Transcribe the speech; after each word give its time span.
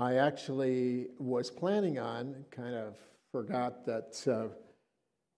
I 0.00 0.14
actually 0.14 1.08
was 1.18 1.50
planning 1.50 1.98
on, 1.98 2.34
kind 2.50 2.74
of 2.74 2.96
forgot 3.30 3.84
that, 3.84 4.26
uh, 4.26 4.48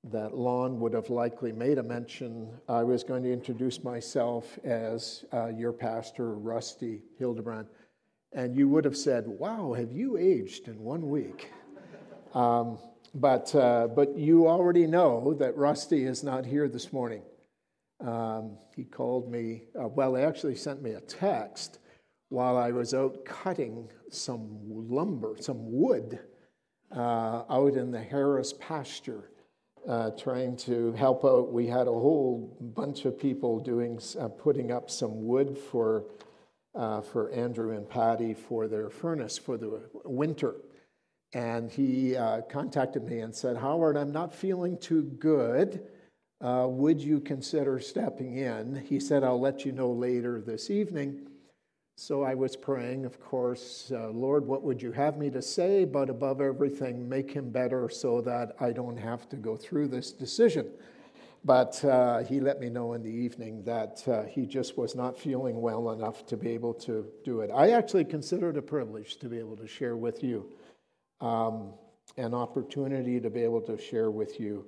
that 0.04 0.36
Lon 0.36 0.78
would 0.78 0.92
have 0.94 1.10
likely 1.10 1.50
made 1.50 1.78
a 1.78 1.82
mention. 1.82 2.48
I 2.68 2.84
was 2.84 3.02
going 3.02 3.24
to 3.24 3.32
introduce 3.32 3.82
myself 3.82 4.60
as 4.62 5.24
uh, 5.32 5.48
your 5.48 5.72
pastor, 5.72 6.34
Rusty 6.34 7.02
Hildebrand. 7.18 7.66
And 8.32 8.54
you 8.54 8.68
would 8.68 8.84
have 8.84 8.96
said, 8.96 9.26
Wow, 9.26 9.74
have 9.76 9.90
you 9.90 10.16
aged 10.16 10.68
in 10.68 10.78
one 10.78 11.10
week? 11.10 11.50
Um, 12.32 12.78
but, 13.16 13.52
uh, 13.56 13.88
but 13.88 14.16
you 14.16 14.46
already 14.46 14.86
know 14.86 15.34
that 15.40 15.56
Rusty 15.56 16.04
is 16.04 16.22
not 16.22 16.46
here 16.46 16.68
this 16.68 16.92
morning. 16.92 17.22
Um, 18.00 18.58
he 18.76 18.84
called 18.84 19.28
me, 19.28 19.64
uh, 19.76 19.88
well, 19.88 20.14
he 20.14 20.22
actually 20.22 20.54
sent 20.54 20.82
me 20.82 20.92
a 20.92 21.00
text 21.00 21.80
while 22.32 22.56
I 22.56 22.72
was 22.72 22.94
out 22.94 23.26
cutting 23.26 23.90
some 24.10 24.58
lumber, 24.64 25.36
some 25.38 25.70
wood, 25.70 26.18
uh, 26.90 27.42
out 27.50 27.74
in 27.74 27.90
the 27.90 28.00
Harris 28.02 28.54
pasture, 28.54 29.30
uh, 29.86 30.12
trying 30.12 30.56
to 30.56 30.92
help 30.92 31.26
out. 31.26 31.52
We 31.52 31.66
had 31.66 31.88
a 31.88 31.92
whole 31.92 32.56
bunch 32.74 33.04
of 33.04 33.18
people 33.18 33.60
doing, 33.60 34.00
uh, 34.18 34.28
putting 34.28 34.72
up 34.72 34.90
some 34.90 35.26
wood 35.26 35.58
for, 35.58 36.06
uh, 36.74 37.02
for 37.02 37.30
Andrew 37.32 37.76
and 37.76 37.86
Patty 37.86 38.32
for 38.32 38.66
their 38.66 38.88
furnace 38.88 39.36
for 39.36 39.58
the 39.58 39.82
winter. 40.04 40.54
And 41.34 41.70
he 41.70 42.16
uh, 42.16 42.40
contacted 42.48 43.04
me 43.04 43.20
and 43.20 43.34
said, 43.34 43.58
Howard, 43.58 43.98
I'm 43.98 44.12
not 44.12 44.34
feeling 44.34 44.78
too 44.78 45.02
good. 45.02 45.86
Uh, 46.40 46.66
would 46.66 46.98
you 46.98 47.20
consider 47.20 47.78
stepping 47.78 48.38
in? 48.38 48.82
He 48.86 49.00
said, 49.00 49.22
I'll 49.22 49.40
let 49.40 49.66
you 49.66 49.72
know 49.72 49.90
later 49.92 50.40
this 50.40 50.70
evening. 50.70 51.26
So 51.96 52.22
I 52.22 52.34
was 52.34 52.56
praying, 52.56 53.04
of 53.04 53.20
course, 53.20 53.92
uh, 53.94 54.08
Lord, 54.08 54.46
what 54.46 54.62
would 54.62 54.80
you 54.80 54.92
have 54.92 55.18
me 55.18 55.30
to 55.30 55.42
say? 55.42 55.84
But 55.84 56.08
above 56.08 56.40
everything, 56.40 57.08
make 57.08 57.30
him 57.30 57.50
better 57.50 57.88
so 57.88 58.20
that 58.22 58.56
I 58.58 58.72
don't 58.72 58.96
have 58.96 59.28
to 59.28 59.36
go 59.36 59.56
through 59.56 59.88
this 59.88 60.10
decision. 60.10 60.70
But 61.44 61.84
uh, 61.84 62.22
he 62.22 62.40
let 62.40 62.60
me 62.60 62.70
know 62.70 62.94
in 62.94 63.02
the 63.02 63.10
evening 63.10 63.64
that 63.64 64.02
uh, 64.06 64.22
he 64.22 64.46
just 64.46 64.78
was 64.78 64.94
not 64.94 65.18
feeling 65.18 65.60
well 65.60 65.90
enough 65.90 66.24
to 66.26 66.36
be 66.36 66.50
able 66.50 66.72
to 66.74 67.06
do 67.24 67.40
it. 67.40 67.50
I 67.54 67.70
actually 67.70 68.04
consider 68.04 68.50
it 68.50 68.56
a 68.56 68.62
privilege 68.62 69.16
to 69.18 69.28
be 69.28 69.38
able 69.38 69.56
to 69.56 69.66
share 69.66 69.96
with 69.96 70.22
you 70.22 70.50
um, 71.20 71.74
an 72.16 72.32
opportunity 72.32 73.20
to 73.20 73.28
be 73.28 73.42
able 73.42 73.60
to 73.62 73.76
share 73.76 74.10
with 74.10 74.38
you 74.40 74.66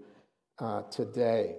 uh, 0.59 0.83
today. 0.83 1.57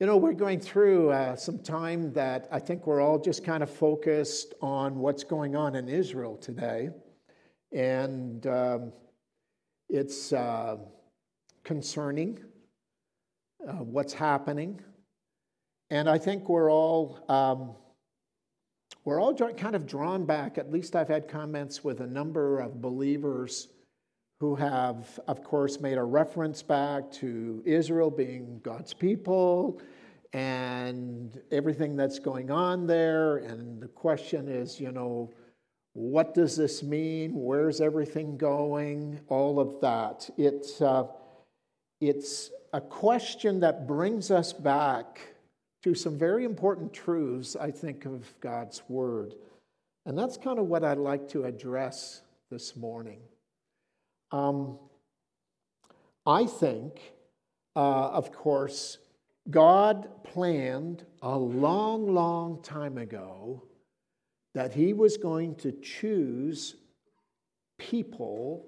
You 0.00 0.08
know, 0.08 0.16
we're 0.16 0.32
going 0.32 0.58
through 0.58 1.10
uh, 1.10 1.36
some 1.36 1.60
time 1.60 2.12
that 2.14 2.48
I 2.50 2.58
think 2.58 2.84
we're 2.84 3.00
all 3.00 3.16
just 3.16 3.44
kind 3.44 3.62
of 3.62 3.70
focused 3.70 4.52
on 4.60 4.98
what's 4.98 5.22
going 5.22 5.54
on 5.54 5.76
in 5.76 5.88
Israel 5.88 6.36
today. 6.36 6.90
And 7.70 8.44
um, 8.48 8.92
it's 9.88 10.32
uh, 10.32 10.78
concerning 11.62 12.40
uh, 13.68 13.74
what's 13.74 14.12
happening. 14.12 14.80
And 15.90 16.10
I 16.10 16.18
think 16.18 16.48
we're 16.48 16.72
all. 16.72 17.24
Um, 17.28 17.76
we're 19.04 19.20
all 19.20 19.34
kind 19.34 19.76
of 19.76 19.86
drawn 19.86 20.24
back. 20.24 20.56
At 20.56 20.72
least 20.72 20.96
I've 20.96 21.08
had 21.08 21.28
comments 21.28 21.84
with 21.84 22.00
a 22.00 22.06
number 22.06 22.58
of 22.58 22.80
believers 22.80 23.68
who 24.44 24.54
have, 24.54 25.18
of 25.26 25.42
course, 25.42 25.80
made 25.80 25.96
a 25.96 26.02
reference 26.02 26.62
back 26.62 27.10
to 27.10 27.62
Israel 27.64 28.10
being 28.10 28.60
God's 28.62 28.92
people 28.92 29.80
and 30.34 31.40
everything 31.50 31.96
that's 31.96 32.18
going 32.18 32.50
on 32.50 32.86
there. 32.86 33.38
And 33.38 33.80
the 33.80 33.88
question 33.88 34.46
is, 34.48 34.78
you 34.78 34.92
know, 34.92 35.32
what 35.94 36.34
does 36.34 36.56
this 36.56 36.82
mean? 36.82 37.30
Where's 37.32 37.80
everything 37.80 38.36
going? 38.36 39.18
All 39.28 39.58
of 39.58 39.80
that. 39.80 40.28
It's, 40.36 40.82
uh, 40.82 41.04
it's 42.02 42.50
a 42.74 42.82
question 42.82 43.60
that 43.60 43.86
brings 43.86 44.30
us 44.30 44.52
back 44.52 45.20
to 45.84 45.94
some 45.94 46.18
very 46.18 46.44
important 46.44 46.92
truths, 46.92 47.56
I 47.56 47.70
think, 47.70 48.04
of 48.04 48.34
God's 48.40 48.82
Word. 48.90 49.36
And 50.04 50.18
that's 50.18 50.36
kind 50.36 50.58
of 50.58 50.66
what 50.66 50.84
I'd 50.84 50.98
like 50.98 51.30
to 51.30 51.44
address 51.44 52.20
this 52.50 52.76
morning. 52.76 53.20
Um, 54.34 54.78
I 56.26 56.46
think, 56.46 57.12
uh, 57.76 58.08
of 58.08 58.32
course, 58.32 58.98
God 59.48 60.08
planned 60.24 61.04
a 61.22 61.38
long, 61.38 62.12
long 62.12 62.60
time 62.60 62.98
ago 62.98 63.62
that 64.52 64.74
He 64.74 64.92
was 64.92 65.16
going 65.18 65.54
to 65.56 65.70
choose 65.70 66.74
people, 67.78 68.66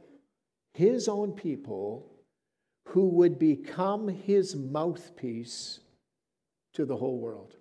His 0.73 1.09
own 1.09 1.33
people, 1.33 2.13
who 2.91 3.09
would 3.09 3.37
become 3.37 4.07
His 4.07 4.55
mouthpiece 4.55 5.81
to 6.75 6.85
the 6.85 6.97
whole 6.97 7.19
world. 7.19 7.57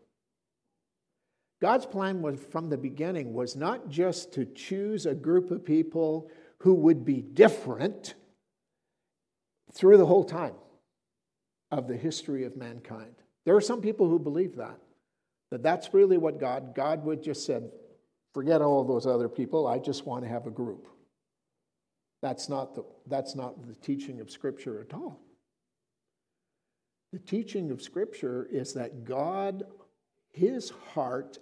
God's 1.60 1.88
plan 1.88 2.22
was 2.22 2.40
from 2.52 2.70
the 2.70 2.78
beginning 2.78 3.34
was 3.34 3.56
not 3.56 3.90
just 3.90 4.32
to 4.34 4.46
choose 4.46 5.08
a 5.08 5.16
group 5.16 5.50
of 5.50 5.66
people 5.66 6.30
who 6.60 6.74
would 6.74 7.06
be 7.06 7.22
different 7.22 8.16
through 9.74 9.98
the 9.98 10.06
whole 10.06 10.24
time 10.24 10.56
of 11.72 11.88
the 11.88 11.98
history 11.98 12.46
of 12.46 12.56
mankind. 12.56 13.16
There 13.46 13.56
are 13.56 13.62
some 13.62 13.82
people 13.82 14.10
who 14.10 14.20
believe 14.20 14.56
that, 14.56 14.80
that 15.52 15.62
that's 15.62 15.94
really 15.94 16.18
what 16.18 16.40
God, 16.40 16.74
God 16.74 17.04
would 17.04 17.22
just 17.22 17.46
said, 17.46 17.70
forget 18.34 18.62
all 18.62 18.84
those 18.84 19.06
other 19.06 19.30
people, 19.30 19.68
I 19.68 19.80
just 19.80 20.06
want 20.06 20.24
to 20.24 20.30
have 20.30 20.48
a 20.48 20.52
group. 20.52 20.88
That's 22.22 22.50
not 22.50 22.74
the, 22.74 22.86
that's 23.08 23.36
not 23.36 23.68
the 23.68 23.76
teaching 23.76 24.20
of 24.20 24.32
Scripture 24.32 24.82
at 24.82 24.94
all. 24.96 25.20
The 27.14 27.20
teaching 27.20 27.72
of 27.72 27.82
Scripture 27.82 28.48
is 28.52 28.74
that 28.74 29.06
God, 29.06 29.64
his 30.32 30.72
heart 30.94 31.38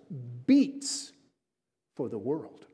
beats 0.46 1.14
for 1.96 2.10
the 2.10 2.18
world 2.18 2.66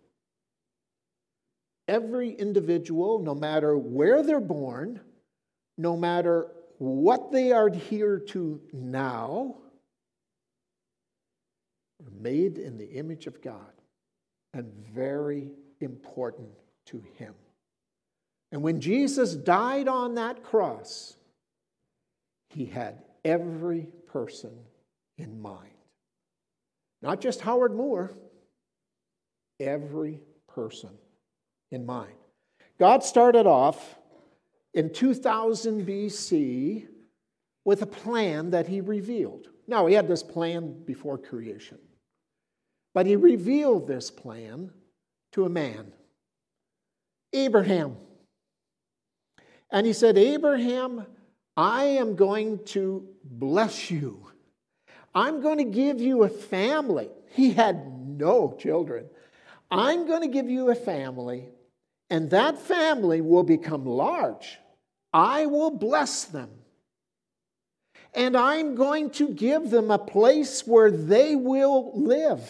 every 1.90 2.32
individual, 2.32 3.20
no 3.20 3.34
matter 3.34 3.76
where 3.76 4.22
they're 4.22 4.40
born, 4.40 5.02
no 5.76 5.98
matter 5.98 6.52
what 6.78 7.32
they 7.32 7.52
are 7.52 7.70
here 7.70 8.20
to 8.20 8.62
now, 8.72 9.56
are 12.06 12.12
made 12.22 12.60
in 12.60 12.78
the 12.78 12.92
image 12.92 13.26
of 13.26 13.42
God 13.42 13.74
and 14.54 14.72
very 14.94 15.50
important 15.82 16.50
to 16.86 17.04
Him. 17.16 17.34
And 18.52 18.62
when 18.62 18.80
Jesus 18.80 19.34
died 19.34 19.88
on 19.88 20.16
that 20.16 20.44
cross, 20.44 21.16
He 22.52 22.66
had 22.66 23.02
every 23.26 23.88
person 24.08 24.52
in 25.18 25.42
mind. 25.42 25.70
Not 27.02 27.20
just 27.20 27.42
Howard 27.42 27.74
Moore, 27.74 28.12
every 29.60 30.22
person 30.48 30.99
in 31.72 31.86
mind. 31.86 32.14
God 32.80 33.04
started 33.04 33.46
off 33.46 33.96
in 34.74 34.92
2000 34.92 35.86
BC 35.86 36.88
with 37.66 37.82
a 37.82 37.88
plan 37.88 38.52
that 38.52 38.68
he 38.68 38.82
revealed. 38.82 39.48
Now, 39.68 39.86
he 39.86 39.94
had 39.94 40.08
this 40.08 40.24
plan 40.24 40.84
before 40.86 41.18
creation, 41.18 41.78
but 42.94 43.06
he 43.06 43.16
revealed 43.16 43.88
this 43.88 44.10
plan 44.10 44.72
to 45.34 45.46
a 45.46 45.50
man, 45.50 45.92
Abraham. 47.34 47.98
And 49.72 49.86
he 49.86 49.94
said, 49.94 50.18
Abraham, 50.18 51.06
I 51.56 51.84
am 51.84 52.16
going 52.16 52.64
to 52.66 53.08
bless 53.24 53.92
you. 53.92 54.26
I'm 55.14 55.42
going 55.42 55.58
to 55.58 55.66
give 55.66 56.02
you 56.02 56.24
a 56.24 56.30
family. 56.30 57.10
He 57.34 57.52
had 57.52 57.86
no 57.86 58.56
children. 58.60 59.06
I'm 59.70 60.08
going 60.08 60.22
to 60.22 60.28
give 60.28 60.50
you 60.50 60.72
a 60.72 60.76
family 60.76 61.50
and 62.10 62.30
that 62.32 62.58
family 62.60 63.22
will 63.22 63.44
become 63.44 63.86
large. 63.86 64.60
I 65.14 65.46
will 65.46 65.72
bless 65.72 66.26
them. 66.26 66.50
And 68.14 68.36
I'm 68.36 68.76
going 68.76 69.12
to 69.12 69.30
give 69.30 69.70
them 69.70 69.92
a 69.92 70.00
place 70.00 70.66
where 70.66 70.90
they 70.90 71.36
will 71.36 71.92
live. 71.94 72.42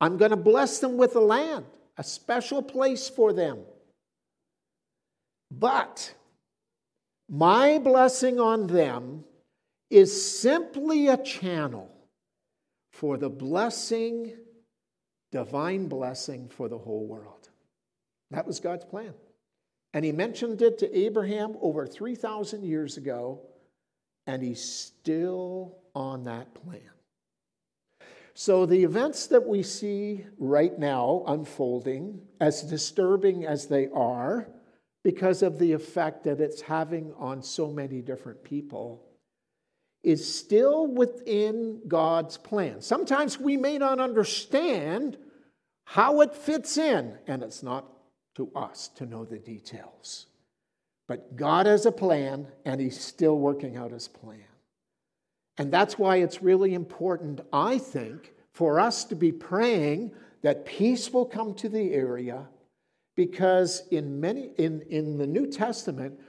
I'm 0.00 0.18
going 0.18 0.30
to 0.30 0.36
bless 0.36 0.78
them 0.78 0.98
with 0.98 1.16
a 1.16 1.20
land, 1.20 1.64
a 1.96 2.04
special 2.04 2.62
place 2.62 3.08
for 3.08 3.32
them. 3.32 3.60
But 5.50 6.12
my 7.30 7.78
blessing 7.78 8.38
on 8.38 8.66
them 8.66 9.24
is 9.88 10.38
simply 10.40 11.08
a 11.08 11.16
channel 11.16 11.90
for 12.92 13.16
the 13.16 13.30
blessing, 13.30 14.34
divine 15.32 15.88
blessing 15.88 16.48
for 16.48 16.68
the 16.68 16.78
whole 16.78 17.06
world. 17.06 17.35
That 18.30 18.46
was 18.46 18.60
God's 18.60 18.84
plan. 18.84 19.14
And 19.94 20.04
he 20.04 20.12
mentioned 20.12 20.60
it 20.62 20.78
to 20.78 20.98
Abraham 20.98 21.56
over 21.60 21.86
3,000 21.86 22.64
years 22.64 22.96
ago, 22.96 23.40
and 24.26 24.42
he's 24.42 24.62
still 24.62 25.78
on 25.94 26.24
that 26.24 26.54
plan. 26.54 26.90
So, 28.34 28.66
the 28.66 28.84
events 28.84 29.28
that 29.28 29.46
we 29.46 29.62
see 29.62 30.26
right 30.36 30.78
now 30.78 31.24
unfolding, 31.26 32.20
as 32.38 32.62
disturbing 32.62 33.46
as 33.46 33.68
they 33.68 33.88
are, 33.94 34.48
because 35.02 35.40
of 35.40 35.58
the 35.58 35.72
effect 35.72 36.24
that 36.24 36.40
it's 36.40 36.60
having 36.60 37.14
on 37.16 37.42
so 37.42 37.70
many 37.70 38.02
different 38.02 38.44
people, 38.44 39.02
is 40.02 40.36
still 40.38 40.86
within 40.86 41.80
God's 41.88 42.36
plan. 42.36 42.82
Sometimes 42.82 43.40
we 43.40 43.56
may 43.56 43.78
not 43.78 44.00
understand 44.00 45.16
how 45.84 46.20
it 46.20 46.34
fits 46.34 46.76
in, 46.76 47.16
and 47.26 47.42
it's 47.42 47.62
not 47.62 47.95
to 48.36 48.50
us 48.54 48.88
to 48.88 49.06
know 49.06 49.24
the 49.24 49.38
details. 49.38 50.26
But 51.08 51.36
God 51.36 51.66
has 51.66 51.86
a 51.86 51.92
plan, 51.92 52.46
and 52.64 52.80
He's 52.80 53.00
still 53.00 53.38
working 53.38 53.76
out 53.76 53.92
His 53.92 54.08
plan. 54.08 54.44
And 55.58 55.72
that's 55.72 55.98
why 55.98 56.16
it's 56.16 56.42
really 56.42 56.74
important, 56.74 57.40
I 57.52 57.78
think, 57.78 58.32
for 58.52 58.78
us 58.78 59.04
to 59.04 59.16
be 59.16 59.32
praying 59.32 60.12
that 60.42 60.66
peace 60.66 61.12
will 61.12 61.24
come 61.24 61.54
to 61.54 61.68
the 61.68 61.92
area 61.92 62.46
because 63.16 63.82
in 63.90 64.20
many 64.20 64.50
in, 64.58 64.82
in 64.90 65.16
the 65.16 65.26
New 65.26 65.46
Testament, 65.46 66.20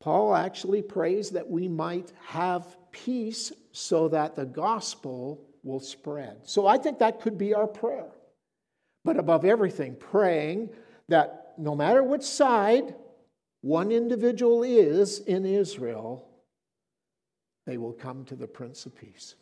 Paul 0.00 0.34
actually 0.34 0.82
prays 0.82 1.30
that 1.30 1.48
we 1.48 1.68
might 1.68 2.12
have 2.26 2.76
peace 2.90 3.52
so 3.72 4.08
that 4.08 4.34
the 4.34 4.44
gospel 4.44 5.44
will 5.62 5.80
spread. 5.80 6.38
So 6.42 6.66
I 6.66 6.78
think 6.78 6.98
that 6.98 7.20
could 7.20 7.38
be 7.38 7.54
our 7.54 7.66
prayer. 7.66 8.10
But 9.04 9.18
above 9.18 9.44
everything, 9.44 9.96
praying 9.96 10.70
that 11.08 11.54
no 11.58 11.74
matter 11.74 12.02
which 12.02 12.22
side 12.22 12.94
one 13.60 13.90
individual 13.90 14.62
is 14.62 15.20
in 15.20 15.44
Israel, 15.44 16.28
they 17.66 17.76
will 17.76 17.92
come 17.92 18.24
to 18.26 18.36
the 18.36 18.46
Prince 18.46 18.86
of 18.86 18.96
Peace. 18.96 19.34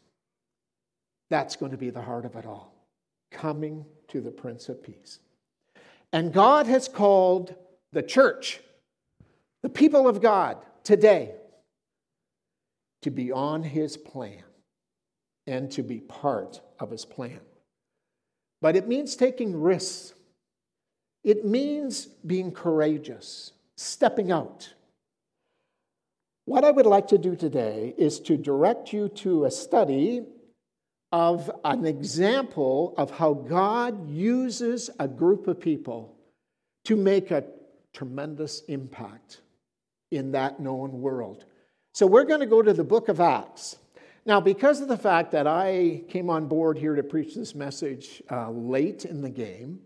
That's 1.31 1.57
going 1.57 1.73
to 1.73 1.79
be 1.79 1.91
the 1.91 2.03
heart 2.03 2.25
of 2.25 2.37
it 2.37 2.47
all 2.47 2.73
coming 3.31 3.85
to 4.09 4.21
the 4.21 4.31
Prince 4.31 4.69
of 4.69 4.83
Peace. 4.83 5.19
And 6.13 6.33
God 6.33 6.67
has 6.67 6.89
called 6.89 7.55
the 7.93 8.03
church, 8.03 8.61
the 9.63 9.69
people 9.69 10.09
of 10.09 10.23
God 10.23 10.59
today, 10.85 11.35
to 13.03 13.11
be 13.11 13.31
on 13.31 13.63
his 13.63 13.97
plan 13.97 14.43
and 15.47 15.71
to 15.73 15.83
be 15.83 16.01
part 16.01 16.61
of 16.81 16.91
his 16.91 17.05
plan. 17.05 17.41
But 18.61 18.77
it 18.77 18.89
means 18.89 19.15
taking 19.15 19.61
risks, 19.61 20.15
it 21.27 21.45
means 21.45 22.07
being 22.27 22.53
courageous, 22.53 23.53
stepping 23.77 24.33
out 24.33 24.73
what 26.47 26.63
I 26.63 26.71
would 26.71 26.87
like 26.87 27.09
to 27.09 27.19
do 27.19 27.35
today 27.35 27.93
is 27.99 28.21
to 28.21 28.37
direct 28.37 28.93
you 28.93 29.09
to 29.09 29.47
a 29.47 29.51
study 29.51 30.23
of 31.11 31.51
an 31.65 31.85
example 31.85 32.95
of 32.97 33.11
how 33.11 33.35
God 33.35 34.09
uses 34.09 34.89
a 35.01 35.09
group 35.09 35.49
of 35.49 35.61
people 35.61 36.17
to 36.85 36.95
make 36.95 37.33
a 37.33 37.45
tremendous 37.93 38.63
impact 38.69 39.41
in 40.13 40.33
that 40.33 40.61
known 40.61 41.01
world. 41.01 41.45
So 41.95 42.07
we're 42.07 42.25
going 42.25 42.41
to 42.41 42.47
go 42.47 42.63
to 42.63 42.73
the 42.73 42.85
book 42.85 43.09
of 43.09 43.21
Acts. 43.21 43.77
Now, 44.25 44.41
because 44.41 44.81
of 44.81 44.87
the 44.87 44.97
fact 44.97 45.33
that 45.33 45.49
I 45.49 46.03
came 46.09 46.31
on 46.31 46.47
board 46.47 46.79
here 46.79 46.95
to 46.95 47.03
preach 47.03 47.35
this 47.35 47.57
message 47.57 48.23
uh, 48.31 48.51
late 48.51 49.05
in 49.05 49.21
the 49.21 49.31
game, 49.31 49.81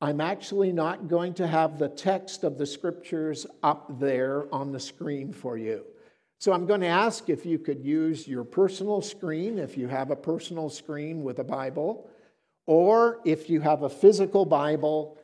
I'm 0.00 0.20
actually 0.20 0.72
not 0.72 1.08
going 1.08 1.34
to 1.34 1.46
have 1.46 1.78
the 1.78 1.88
text 1.88 2.44
of 2.44 2.56
the 2.56 2.66
scriptures 2.66 3.46
up 3.62 3.98
there 3.98 4.52
on 4.54 4.70
the 4.70 4.78
screen 4.78 5.32
for 5.32 5.56
you. 5.56 5.84
So 6.38 6.52
I'm 6.52 6.66
going 6.66 6.82
to 6.82 6.86
ask 6.86 7.28
if 7.28 7.44
you 7.44 7.58
could 7.58 7.84
use 7.84 8.28
your 8.28 8.44
personal 8.44 9.02
screen, 9.02 9.58
if 9.58 9.76
you 9.76 9.88
have 9.88 10.12
a 10.12 10.16
personal 10.16 10.70
screen 10.70 11.24
with 11.24 11.40
a 11.40 11.44
Bible, 11.44 12.08
or 12.66 13.18
if 13.24 13.50
you 13.50 13.60
have 13.60 13.82
a 13.82 13.88
physical 13.88 14.44
Bible 14.44 15.18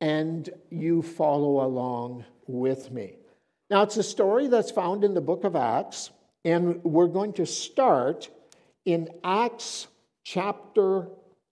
and 0.00 0.50
you 0.70 1.02
follow 1.02 1.64
along 1.64 2.24
with 2.48 2.90
me. 2.90 3.14
Now, 3.70 3.82
it's 3.82 3.96
a 3.96 4.02
story 4.02 4.48
that's 4.48 4.72
found 4.72 5.04
in 5.04 5.14
the 5.14 5.20
book 5.20 5.44
of 5.44 5.54
Acts, 5.54 6.10
and 6.44 6.82
we're 6.84 7.06
going 7.06 7.32
to 7.34 7.46
start 7.46 8.28
in 8.84 9.08
Acts 9.22 9.86
chapter 10.24 11.08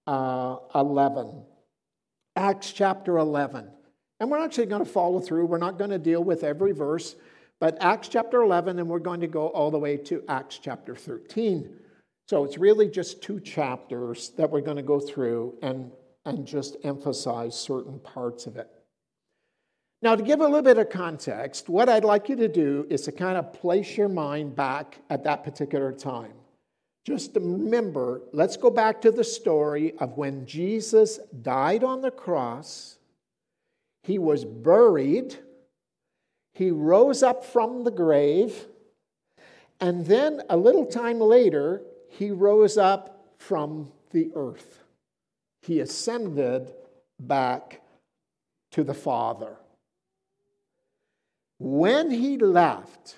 uh, 0.07 0.57
11. 0.75 1.45
Acts 2.37 2.73
chapter 2.73 3.19
11. 3.19 3.69
And 4.21 4.31
we're 4.31 4.43
actually 4.43 4.67
going 4.67 4.85
to 4.85 4.91
follow 4.91 5.21
through. 5.21 5.47
We're 5.47 5.59
not 5.59 5.79
going 5.79 5.91
to 5.91 5.99
deal 5.99 6.23
with 6.23 6.45
every 6.45 6.73
verse, 6.73 7.17
but 7.61 7.77
Acts 7.81 8.09
chapter 8.09 8.43
11, 8.43 8.79
and 8.79 8.89
we're 8.89 8.99
going 8.99 9.21
to 9.21 9.27
go 9.27 9.49
all 9.49 9.71
the 9.71 9.79
way 9.79 9.97
to 9.97 10.23
Acts 10.29 10.59
chapter 10.59 10.95
13. 10.95 11.69
So 12.29 12.45
it's 12.45 12.59
really 12.59 12.89
just 12.89 13.23
two 13.23 13.41
chapters 13.41 14.31
that 14.37 14.51
we're 14.51 14.63
going 14.63 14.77
to 14.77 14.83
go 14.83 14.99
through 14.99 15.59
and, 15.63 15.91
and 16.25 16.47
just 16.47 16.77
emphasize 16.85 17.59
certain 17.59 17.99
parts 18.01 18.47
of 18.47 18.57
it. 18.57 18.71
Now, 20.01 20.17
to 20.17 20.23
give 20.23 20.41
a 20.41 20.45
little 20.45 20.63
bit 20.63 20.79
of 20.79 20.91
context, 20.91 21.69
what 21.69 21.89
I'd 21.89 22.05
like 22.05 22.29
you 22.29 22.37
to 22.37 22.49
do 22.49 22.87
is 22.91 23.03
to 23.03 23.13
kind 23.13 23.39
of 23.39 23.53
place 23.53 23.97
your 23.97 24.09
mind 24.09 24.55
back 24.55 24.99
at 25.09 25.25
that 25.25 25.45
particular 25.45 25.93
time. 25.93 26.33
Just 27.05 27.35
remember, 27.35 28.23
let's 28.33 28.57
go 28.57 28.71
back 28.71 29.03
to 29.03 29.11
the 29.11 29.25
story 29.25 29.93
of 29.99 30.17
when 30.17 30.47
Jesus 30.47 31.19
died 31.43 31.85
on 31.85 32.01
the 32.01 32.11
cross, 32.11 32.99
he 34.03 34.19
was 34.19 34.45
buried, 34.45 35.37
he 36.55 36.71
rose 36.71 37.23
up 37.23 37.45
from 37.45 37.85
the 37.85 37.91
grave, 37.91 38.67
and 39.81 40.07
then 40.07 40.41
a 40.49 40.57
little 40.57 40.87
time 40.87 41.21
later, 41.21 41.83
he 42.09 42.31
rose 42.31 42.79
up 42.79 43.35
from 43.39 43.93
the 44.13 44.31
earth. 44.35 44.79
He 45.63 45.81
ascended 45.81 46.73
back 47.21 47.83
to 48.73 48.83
the 48.83 48.95
Father. 48.95 49.57
When 51.59 52.11
he 52.11 52.39
left, 52.39 53.17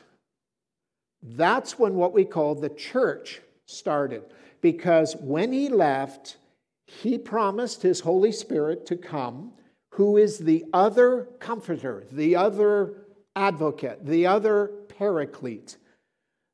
that's 1.23 1.79
when 1.79 1.95
what 1.95 2.13
we 2.13 2.25
call 2.25 2.55
the 2.55 2.69
church 2.69 3.43
started. 3.67 4.23
Because 4.61 5.15
when 5.17 5.53
he 5.53 5.69
left, 5.69 6.39
he 6.87 7.19
promised 7.19 7.83
his 7.83 8.01
Holy 8.01 8.33
Spirit 8.33 8.87
to 8.87 8.97
come, 8.97 9.53
who 9.91 10.17
is 10.17 10.39
the 10.39 10.65
other 10.73 11.29
comforter, 11.39 12.05
the 12.11 12.37
other 12.37 13.07
advocate, 13.35 14.05
the 14.05 14.27
other 14.27 14.73
paraclete. 14.99 15.77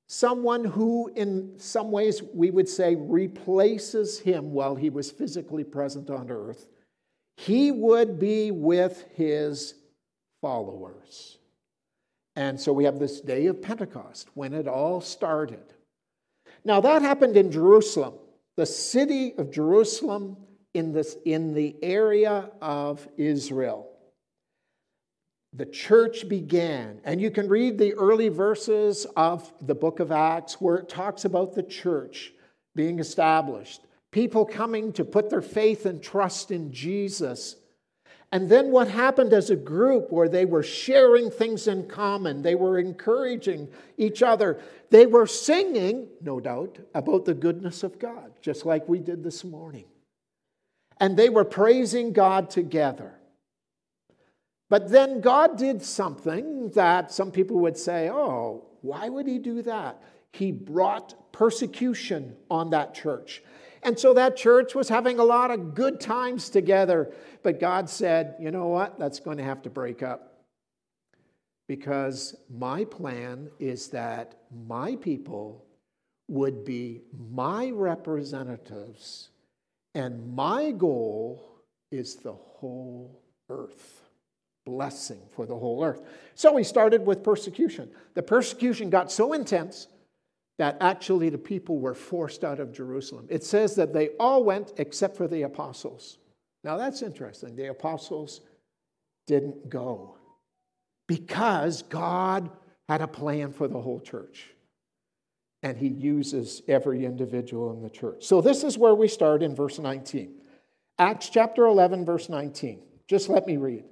Someone 0.09 0.65
who, 0.65 1.11
in 1.15 1.55
some 1.59 1.91
ways, 1.91 2.23
we 2.35 2.51
would 2.51 2.69
say 2.69 2.97
replaces 2.97 4.19
him 4.19 4.53
while 4.53 4.75
he 4.75 4.91
was 4.91 5.11
physically 5.11 5.65
present 5.65 6.11
on 6.11 6.31
earth. 6.31 6.67
He 7.37 7.71
would 7.71 8.19
be 8.19 8.51
with 8.51 9.07
his 9.15 9.75
followers. 10.43 11.39
And 12.37 12.61
so 12.61 12.73
we 12.73 12.85
have 12.85 12.99
this 12.99 13.21
day 13.21 13.47
of 13.47 13.63
Pentecost 13.63 14.29
when 14.35 14.53
it 14.53 14.69
all 14.69 15.01
started. 15.01 15.73
Now, 16.65 16.81
that 16.81 17.03
happened 17.03 17.37
in 17.37 17.51
Jerusalem, 17.51 18.15
the 18.57 18.67
city 18.67 19.35
of 19.37 19.51
Jerusalem 19.51 20.37
in, 20.75 20.93
this, 20.93 21.17
in 21.25 21.55
the 21.55 21.77
area 21.83 22.51
of 22.61 23.07
Israel. 23.17 23.89
The 25.55 25.67
church 25.67 26.29
began, 26.29 27.01
and 27.05 27.21
you 27.21 27.31
can 27.31 27.49
read 27.49 27.77
the 27.79 27.95
early 27.95 28.29
verses 28.29 29.07
of 29.17 29.53
the 29.61 29.75
book 29.75 30.01
of 30.01 30.11
Acts 30.11 30.61
where 30.61 30.77
it 30.77 30.89
talks 30.89 31.25
about 31.25 31.55
the 31.55 31.63
church 31.63 32.33
being 32.75 32.99
established, 32.99 33.83
people 34.13 34.47
coming 34.47 34.93
to 34.95 35.05
put 35.05 35.29
their 35.29 35.43
faith 35.43 35.85
and 35.85 36.03
trust 36.03 36.51
in 36.51 36.73
Jesus 36.73 37.57
and 38.33 38.49
then 38.49 38.71
what 38.71 38.89
happened 38.89 39.35
as 39.35 39.51
a 39.51 39.57
group 39.57 40.11
where 40.11 40.29
they 40.29 40.47
were 40.47 40.63
sharing 40.63 41.31
things 41.31 41.69
in 41.69 41.87
common, 41.87 42.41
they 42.41 42.55
were 42.55 42.79
encouraging 42.79 43.69
each 43.99 44.23
other, 44.23 44.59
they 44.89 45.05
were 45.05 45.27
singing, 45.27 46.09
no 46.23 46.41
doubt, 46.41 46.79
about 46.95 47.27
the 47.27 47.35
goodness 47.35 47.83
of 47.83 47.99
God, 47.99 48.33
just 48.41 48.65
like 48.65 48.89
we 48.89 49.01
did 49.01 49.23
this 49.23 49.45
morning. 49.45 49.85
And 50.99 51.15
they 51.15 51.29
were 51.29 51.45
praising 51.45 52.15
God 52.15 52.49
together. 52.49 53.19
But 54.71 54.91
then 54.91 55.21
God 55.21 55.59
did 55.59 55.83
something 55.83 56.71
that 56.71 57.13
some 57.13 57.33
people 57.33 57.59
would 57.59 57.77
say, 57.77 58.09
oh, 58.09 58.65
why 58.81 59.11
would 59.11 59.27
he 59.27 59.39
do 59.39 59.61
that? 59.63 60.03
He 60.33 60.53
brought 60.53 61.33
persecution 61.33 62.37
on 62.51 62.71
that 62.71 62.95
church. 62.95 63.43
And 63.83 63.99
so 63.99 64.15
that 64.15 64.37
church 64.37 64.75
was 64.75 64.89
having 64.89 65.19
a 65.19 65.25
lot 65.25 65.51
of 65.51 65.75
good 65.75 66.01
times 66.01 66.49
together. 66.49 67.13
But 67.43 67.59
God 67.59 67.91
said, 67.91 68.37
you 68.39 68.51
know 68.51 68.69
what? 68.69 68.99
That's 68.99 69.19
going 69.19 69.39
to 69.39 69.45
have 69.45 69.63
to 69.63 69.71
break 69.71 70.03
up. 70.03 70.45
Because 71.69 72.37
my 72.51 72.85
plan 72.85 73.51
is 73.59 73.89
that 73.89 74.37
my 74.67 74.97
people 74.97 75.65
would 76.29 76.65
be 76.65 77.03
my 77.31 77.71
representatives, 77.71 79.31
and 79.95 80.35
my 80.35 80.71
goal 80.71 81.43
is 81.91 82.17
the 82.17 82.33
whole 82.33 83.21
earth. 83.49 84.01
Blessing 84.65 85.21
for 85.35 85.45
the 85.45 85.57
whole 85.57 85.85
earth. 85.85 86.03
So 86.37 86.53
we 86.53 86.63
started 86.63 87.05
with 87.05 87.25
persecution. 87.25 87.91
The 88.15 88.23
persecution 88.23 88.91
got 88.91 89.11
so 89.11 89.33
intense 89.33 89.89
that 90.63 90.77
actually 90.81 91.29
the 91.29 91.37
people 91.37 91.81
were 91.81 91.93
forced 91.93 92.45
out 92.45 92.61
of 92.61 92.73
Jerusalem. 92.73 93.27
It 93.29 93.43
says 93.43 93.75
that 93.75 93.93
they 93.93 94.11
all 94.21 94.45
went 94.45 94.75
except 94.77 95.17
for 95.17 95.27
the 95.27 95.43
apostles. 95.43 96.19
Now 96.63 96.77
that's 96.77 97.03
interesting. 97.03 97.57
The 97.57 97.71
apostles 97.71 98.43
didn't 99.27 99.69
go 99.69 100.19
because 101.09 101.83
God 101.83 102.49
had 102.89 103.01
a 103.01 103.09
plan 103.09 103.53
for 103.53 103.67
the 103.67 103.81
whole 103.81 103.99
church. 103.99 104.51
And 105.65 105.77
he 105.77 105.89
uses 105.89 106.63
every 106.69 107.05
individual 107.05 107.73
in 107.73 107.83
the 107.83 107.91
church. 107.91 108.23
So 108.23 108.41
this 108.41 108.63
is 108.63 108.79
where 108.79 108.95
we 108.95 109.09
start 109.09 109.43
in 109.43 109.57
verse 109.57 109.81
19. 109.81 110.33
Acts 110.97 111.29
chapter 111.29 111.67
11, 111.67 112.05
verse 112.05 112.29
19. 112.29 112.81
Just 113.09 113.29
let 113.29 113.49
me 113.49 113.57
read. 113.57 113.83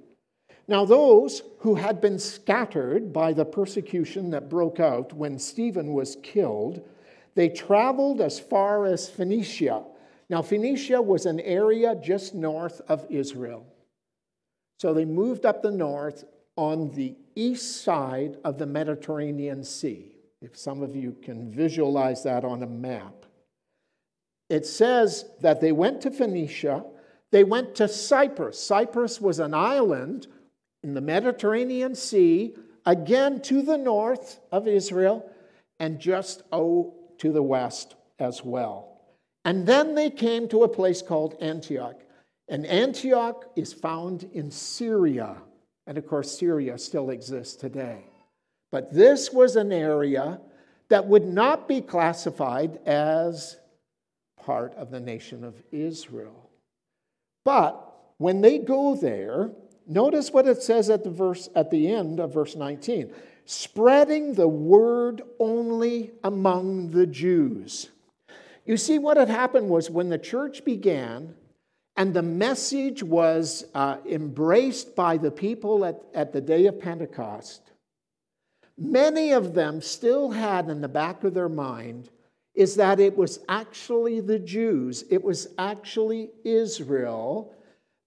Now, 0.71 0.85
those 0.85 1.41
who 1.59 1.75
had 1.75 1.99
been 1.99 2.17
scattered 2.17 3.11
by 3.11 3.33
the 3.33 3.43
persecution 3.43 4.29
that 4.29 4.47
broke 4.47 4.79
out 4.79 5.11
when 5.11 5.37
Stephen 5.37 5.91
was 5.91 6.15
killed, 6.23 6.87
they 7.35 7.49
traveled 7.49 8.21
as 8.21 8.39
far 8.39 8.85
as 8.85 9.09
Phoenicia. 9.09 9.83
Now, 10.29 10.41
Phoenicia 10.41 11.01
was 11.01 11.25
an 11.25 11.41
area 11.41 11.93
just 12.01 12.33
north 12.33 12.79
of 12.87 13.05
Israel. 13.09 13.65
So 14.79 14.93
they 14.93 15.03
moved 15.03 15.45
up 15.45 15.61
the 15.61 15.71
north 15.71 16.23
on 16.55 16.91
the 16.91 17.17
east 17.35 17.83
side 17.83 18.37
of 18.45 18.57
the 18.57 18.65
Mediterranean 18.65 19.65
Sea. 19.65 20.15
If 20.41 20.55
some 20.55 20.81
of 20.83 20.95
you 20.95 21.17
can 21.21 21.51
visualize 21.51 22.23
that 22.23 22.45
on 22.45 22.63
a 22.63 22.67
map, 22.67 23.25
it 24.49 24.65
says 24.65 25.25
that 25.41 25.59
they 25.59 25.73
went 25.73 25.99
to 26.03 26.11
Phoenicia, 26.11 26.85
they 27.31 27.43
went 27.43 27.75
to 27.75 27.89
Cyprus. 27.89 28.57
Cyprus 28.57 29.19
was 29.19 29.39
an 29.39 29.53
island 29.53 30.27
in 30.83 30.93
the 30.93 31.01
Mediterranean 31.01 31.95
Sea, 31.95 32.55
again 32.85 33.41
to 33.41 33.61
the 33.61 33.77
north 33.77 34.39
of 34.51 34.67
Israel, 34.67 35.29
and 35.79 35.99
just 35.99 36.43
oh 36.51 36.93
to 37.19 37.31
the 37.31 37.43
west 37.43 37.95
as 38.19 38.43
well. 38.43 39.01
And 39.45 39.65
then 39.65 39.95
they 39.95 40.09
came 40.09 40.47
to 40.49 40.63
a 40.63 40.67
place 40.67 41.01
called 41.01 41.35
Antioch. 41.41 41.99
And 42.47 42.65
Antioch 42.65 43.45
is 43.55 43.73
found 43.73 44.29
in 44.33 44.51
Syria. 44.51 45.37
And 45.87 45.97
of 45.97 46.07
course, 46.07 46.37
Syria 46.37 46.77
still 46.77 47.09
exists 47.09 47.55
today. 47.55 48.05
But 48.71 48.93
this 48.93 49.31
was 49.31 49.55
an 49.55 49.71
area 49.71 50.39
that 50.89 51.07
would 51.07 51.25
not 51.25 51.67
be 51.67 51.81
classified 51.81 52.79
as 52.85 53.57
part 54.43 54.73
of 54.75 54.91
the 54.91 54.99
nation 54.99 55.43
of 55.43 55.61
Israel. 55.71 56.49
But 57.45 57.87
when 58.17 58.41
they 58.41 58.59
go 58.59 58.95
there, 58.95 59.51
notice 59.91 60.31
what 60.31 60.47
it 60.47 60.61
says 60.61 60.89
at 60.89 61.03
the 61.03 61.09
verse 61.09 61.49
at 61.55 61.71
the 61.71 61.93
end 61.93 62.19
of 62.19 62.33
verse 62.33 62.55
19. 62.55 63.11
Spreading 63.45 64.33
the 64.33 64.47
word 64.47 65.21
only 65.39 66.11
among 66.23 66.91
the 66.91 67.05
Jews. 67.05 67.89
You 68.65 68.77
see, 68.77 68.99
what 68.99 69.17
had 69.17 69.29
happened 69.29 69.69
was 69.69 69.89
when 69.89 70.09
the 70.09 70.17
church 70.17 70.63
began 70.63 71.35
and 71.97 72.13
the 72.13 72.21
message 72.21 73.03
was 73.03 73.65
uh, 73.73 73.97
embraced 74.09 74.95
by 74.95 75.17
the 75.17 75.31
people 75.31 75.83
at, 75.83 76.01
at 76.13 76.31
the 76.31 76.41
day 76.41 76.67
of 76.67 76.79
Pentecost, 76.79 77.61
many 78.77 79.31
of 79.31 79.53
them 79.53 79.81
still 79.81 80.31
had 80.31 80.69
in 80.69 80.81
the 80.81 80.87
back 80.87 81.23
of 81.23 81.33
their 81.33 81.49
mind 81.49 82.09
is 82.53 82.75
that 82.75 82.99
it 82.99 83.15
was 83.15 83.39
actually 83.47 84.19
the 84.19 84.39
Jews, 84.39 85.03
it 85.09 85.23
was 85.23 85.47
actually 85.57 86.29
Israel 86.43 87.53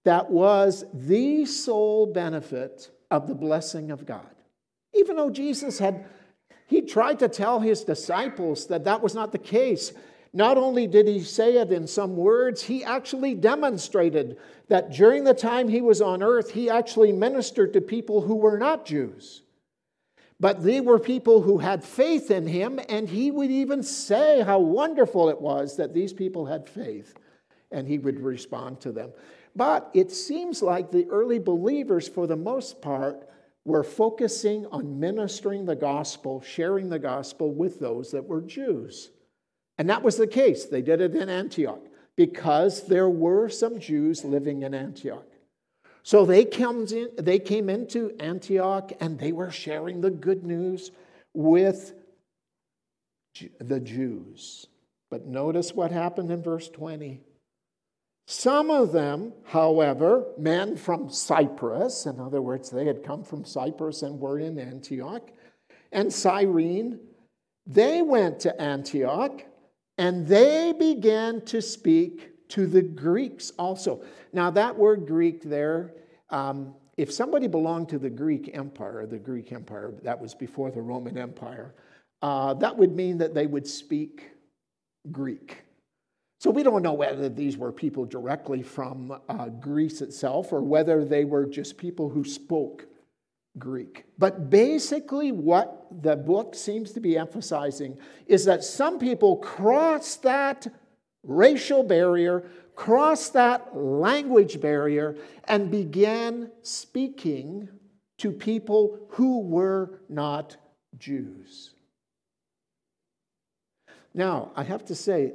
that 0.05 0.31
was 0.31 0.85
the 0.93 1.45
sole 1.45 2.05
benefit 2.05 2.91
of 3.11 3.27
the 3.27 3.35
blessing 3.35 3.91
of 3.91 4.05
God. 4.05 4.29
Even 4.93 5.17
though 5.17 5.29
Jesus 5.29 5.77
had, 5.79 6.05
he 6.67 6.81
tried 6.81 7.19
to 7.19 7.27
tell 7.27 7.59
his 7.59 7.83
disciples 7.83 8.67
that 8.67 8.85
that 8.85 9.01
was 9.01 9.13
not 9.13 9.31
the 9.31 9.37
case. 9.37 9.91
Not 10.31 10.57
only 10.57 10.87
did 10.87 11.07
he 11.07 11.21
say 11.21 11.57
it 11.57 11.71
in 11.71 11.87
some 11.87 12.15
words, 12.15 12.63
he 12.63 12.83
actually 12.83 13.35
demonstrated 13.35 14.37
that 14.67 14.91
during 14.91 15.23
the 15.23 15.33
time 15.33 15.67
he 15.67 15.81
was 15.81 16.01
on 16.01 16.23
earth, 16.23 16.51
he 16.51 16.69
actually 16.69 17.11
ministered 17.11 17.73
to 17.73 17.81
people 17.81 18.21
who 18.21 18.35
were 18.35 18.57
not 18.57 18.85
Jews. 18.85 19.41
But 20.39 20.63
they 20.63 20.81
were 20.81 20.99
people 20.99 21.41
who 21.41 21.59
had 21.59 21.83
faith 21.83 22.29
in 22.29 22.45
him, 22.45 22.79
and 22.89 23.07
he 23.07 23.31
would 23.31 23.49
even 23.49 23.81
say 23.81 24.41
how 24.41 24.59
wonderful 24.59 25.29
it 25.29 25.39
was 25.39 25.77
that 25.77 25.93
these 25.93 26.11
people 26.11 26.45
had 26.45 26.67
faith, 26.67 27.15
and 27.71 27.87
he 27.87 27.97
would 27.97 28.19
respond 28.19 28.81
to 28.81 28.91
them. 28.91 29.13
But 29.55 29.89
it 29.93 30.11
seems 30.11 30.61
like 30.61 30.91
the 30.91 31.07
early 31.09 31.39
believers, 31.39 32.07
for 32.07 32.27
the 32.27 32.35
most 32.35 32.81
part, 32.81 33.27
were 33.63 33.83
focusing 33.83 34.65
on 34.67 34.99
ministering 34.99 35.65
the 35.65 35.75
gospel, 35.75 36.41
sharing 36.41 36.89
the 36.89 36.99
gospel 36.99 37.53
with 37.53 37.79
those 37.79 38.11
that 38.11 38.25
were 38.25 38.41
Jews. 38.41 39.11
And 39.77 39.89
that 39.89 40.03
was 40.03 40.17
the 40.17 40.27
case. 40.27 40.65
They 40.65 40.81
did 40.81 41.01
it 41.01 41.15
in 41.15 41.29
Antioch 41.29 41.81
because 42.15 42.87
there 42.87 43.09
were 43.09 43.49
some 43.49 43.79
Jews 43.79 44.23
living 44.23 44.61
in 44.63 44.73
Antioch. 44.73 45.25
So 46.03 46.25
they, 46.25 46.45
comes 46.45 46.91
in, 46.91 47.09
they 47.17 47.39
came 47.39 47.69
into 47.69 48.15
Antioch 48.19 48.91
and 48.99 49.17
they 49.17 49.31
were 49.31 49.51
sharing 49.51 50.01
the 50.01 50.11
good 50.11 50.43
news 50.43 50.91
with 51.33 51.93
the 53.59 53.79
Jews. 53.79 54.67
But 55.09 55.25
notice 55.25 55.73
what 55.73 55.91
happened 55.91 56.29
in 56.29 56.43
verse 56.43 56.69
20. 56.69 57.21
Some 58.27 58.71
of 58.71 58.91
them, 58.91 59.33
however, 59.45 60.25
men 60.37 60.77
from 60.77 61.09
Cyprus, 61.09 62.07
in 62.07 62.19
other 62.19 62.41
words, 62.41 62.71
they 62.71 62.85
had 62.85 63.03
come 63.03 63.23
from 63.23 63.45
Cyprus 63.45 64.01
and 64.01 64.19
were 64.19 64.39
in 64.39 64.57
Antioch, 64.57 65.29
and 65.91 66.11
Cyrene, 66.11 66.99
they 67.67 68.01
went 68.01 68.39
to 68.41 68.61
Antioch 68.61 69.43
and 69.97 70.27
they 70.27 70.73
began 70.77 71.41
to 71.41 71.61
speak 71.61 72.47
to 72.49 72.67
the 72.67 72.81
Greeks 72.81 73.51
also. 73.57 74.03
Now, 74.33 74.51
that 74.51 74.75
word 74.75 75.07
Greek 75.07 75.41
there, 75.41 75.93
um, 76.29 76.75
if 76.97 77.11
somebody 77.11 77.47
belonged 77.47 77.89
to 77.89 77.99
the 77.99 78.09
Greek 78.09 78.51
Empire, 78.53 79.05
the 79.05 79.17
Greek 79.17 79.51
Empire, 79.51 79.93
that 80.03 80.19
was 80.19 80.33
before 80.33 80.71
the 80.71 80.81
Roman 80.81 81.17
Empire, 81.17 81.73
uh, 82.21 82.53
that 82.55 82.75
would 82.75 82.95
mean 82.95 83.17
that 83.19 83.33
they 83.33 83.47
would 83.47 83.67
speak 83.67 84.31
Greek. 85.11 85.64
So 86.39 86.51
we 86.51 86.63
don't 86.63 86.83
know 86.83 86.93
whether 86.93 87.29
these 87.29 87.57
were 87.57 87.71
people 87.71 88.05
directly 88.05 88.61
from 88.61 89.19
uh, 89.29 89.47
Greece 89.49 90.01
itself 90.01 90.51
or 90.51 90.61
whether 90.61 91.05
they 91.05 91.25
were 91.25 91.45
just 91.45 91.77
people 91.77 92.09
who 92.09 92.23
spoke 92.23 92.85
Greek. 93.57 94.05
But 94.17 94.49
basically, 94.49 95.31
what 95.31 95.87
the 96.03 96.15
book 96.15 96.55
seems 96.55 96.91
to 96.91 96.99
be 96.99 97.17
emphasizing 97.17 97.97
is 98.27 98.45
that 98.45 98.63
some 98.63 98.99
people 98.99 99.37
cross 99.37 100.17
that 100.17 100.67
racial 101.23 101.83
barrier, 101.83 102.49
cross 102.75 103.29
that 103.29 103.75
language 103.75 104.59
barrier, 104.59 105.15
and 105.45 105.71
began 105.71 106.51
speaking 106.61 107.69
to 108.17 108.31
people 108.31 108.99
who 109.09 109.41
were 109.41 110.01
not 110.09 110.57
Jews. 110.97 111.71
Now, 114.13 114.51
I 114.55 114.63
have 114.63 114.85
to 114.85 114.95
say, 114.95 115.33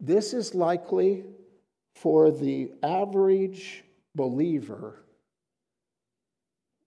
this 0.00 0.32
is 0.32 0.54
likely 0.54 1.24
for 1.94 2.30
the 2.30 2.72
average 2.82 3.84
believer. 4.14 5.04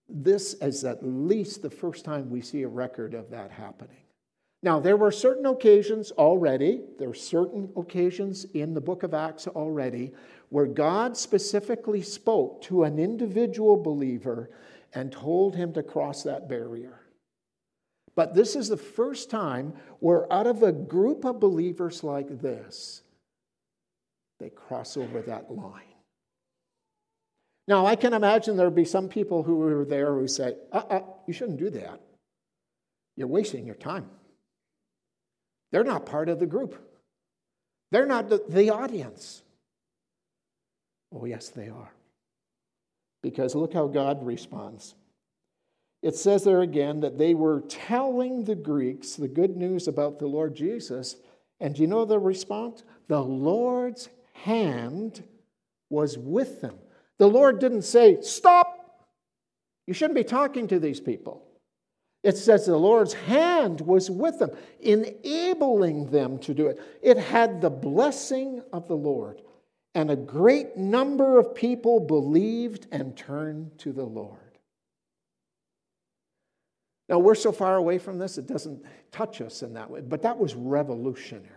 This 0.08 0.54
is 0.54 0.84
at 0.84 1.04
least 1.04 1.62
the 1.62 1.70
first 1.70 2.04
time 2.04 2.30
we 2.30 2.40
see 2.40 2.62
a 2.62 2.68
record 2.68 3.14
of 3.14 3.30
that 3.30 3.50
happening. 3.50 3.96
Now, 4.62 4.78
there 4.78 4.96
were 4.96 5.10
certain 5.10 5.46
occasions 5.46 6.12
already, 6.12 6.82
there 6.98 7.08
are 7.08 7.14
certain 7.14 7.70
occasions 7.76 8.44
in 8.54 8.74
the 8.74 8.80
book 8.80 9.02
of 9.02 9.12
Acts 9.12 9.48
already, 9.48 10.12
where 10.50 10.66
God 10.66 11.16
specifically 11.16 12.00
spoke 12.00 12.62
to 12.62 12.84
an 12.84 12.98
individual 12.98 13.76
believer 13.76 14.50
and 14.94 15.10
told 15.10 15.56
him 15.56 15.72
to 15.72 15.82
cross 15.82 16.22
that 16.22 16.48
barrier. 16.48 17.01
But 18.14 18.34
this 18.34 18.56
is 18.56 18.68
the 18.68 18.76
first 18.76 19.30
time 19.30 19.74
where, 20.00 20.30
out 20.32 20.46
of 20.46 20.62
a 20.62 20.72
group 20.72 21.24
of 21.24 21.40
believers 21.40 22.04
like 22.04 22.42
this, 22.42 23.02
they 24.38 24.50
cross 24.50 24.96
over 24.96 25.22
that 25.22 25.50
line. 25.50 25.82
Now, 27.68 27.86
I 27.86 27.96
can 27.96 28.12
imagine 28.12 28.56
there'd 28.56 28.74
be 28.74 28.84
some 28.84 29.08
people 29.08 29.42
who 29.42 29.56
were 29.56 29.84
there 29.84 30.14
who 30.14 30.26
say, 30.26 30.56
uh 30.72 30.82
uh, 30.90 31.00
you 31.26 31.32
shouldn't 31.32 31.58
do 31.58 31.70
that. 31.70 32.00
You're 33.16 33.28
wasting 33.28 33.66
your 33.66 33.76
time. 33.76 34.10
They're 35.70 35.84
not 35.84 36.04
part 36.04 36.28
of 36.28 36.38
the 36.38 36.46
group, 36.46 36.76
they're 37.90 38.06
not 38.06 38.28
the, 38.28 38.42
the 38.48 38.70
audience. 38.70 39.42
Oh, 41.14 41.26
yes, 41.26 41.50
they 41.50 41.68
are. 41.68 41.92
Because 43.22 43.54
look 43.54 43.74
how 43.74 43.86
God 43.86 44.26
responds. 44.26 44.94
It 46.02 46.16
says 46.16 46.42
there 46.42 46.62
again 46.62 47.00
that 47.00 47.16
they 47.16 47.34
were 47.34 47.62
telling 47.68 48.44
the 48.44 48.56
Greeks 48.56 49.14
the 49.14 49.28
good 49.28 49.56
news 49.56 49.86
about 49.86 50.18
the 50.18 50.26
Lord 50.26 50.54
Jesus. 50.54 51.16
And 51.60 51.74
do 51.74 51.82
you 51.82 51.86
know 51.86 52.04
the 52.04 52.18
response? 52.18 52.82
The 53.06 53.22
Lord's 53.22 54.08
hand 54.32 55.22
was 55.90 56.18
with 56.18 56.60
them. 56.60 56.74
The 57.18 57.28
Lord 57.28 57.60
didn't 57.60 57.82
say, 57.82 58.20
Stop! 58.20 58.80
You 59.86 59.94
shouldn't 59.94 60.16
be 60.16 60.24
talking 60.24 60.66
to 60.68 60.80
these 60.80 61.00
people. 61.00 61.46
It 62.22 62.36
says 62.36 62.66
the 62.66 62.76
Lord's 62.76 63.14
hand 63.14 63.80
was 63.80 64.10
with 64.10 64.38
them, 64.38 64.50
enabling 64.80 66.10
them 66.10 66.38
to 66.40 66.54
do 66.54 66.68
it. 66.68 66.80
It 67.02 67.18
had 67.18 67.60
the 67.60 67.70
blessing 67.70 68.62
of 68.72 68.86
the 68.86 68.96
Lord, 68.96 69.42
and 69.94 70.10
a 70.10 70.16
great 70.16 70.76
number 70.76 71.38
of 71.38 71.54
people 71.54 71.98
believed 71.98 72.86
and 72.92 73.16
turned 73.16 73.76
to 73.78 73.92
the 73.92 74.04
Lord. 74.04 74.38
Now, 77.08 77.18
we're 77.18 77.34
so 77.34 77.52
far 77.52 77.76
away 77.76 77.98
from 77.98 78.18
this, 78.18 78.38
it 78.38 78.46
doesn't 78.46 78.82
touch 79.10 79.40
us 79.40 79.62
in 79.62 79.74
that 79.74 79.90
way, 79.90 80.00
but 80.00 80.22
that 80.22 80.38
was 80.38 80.54
revolutionary. 80.54 81.48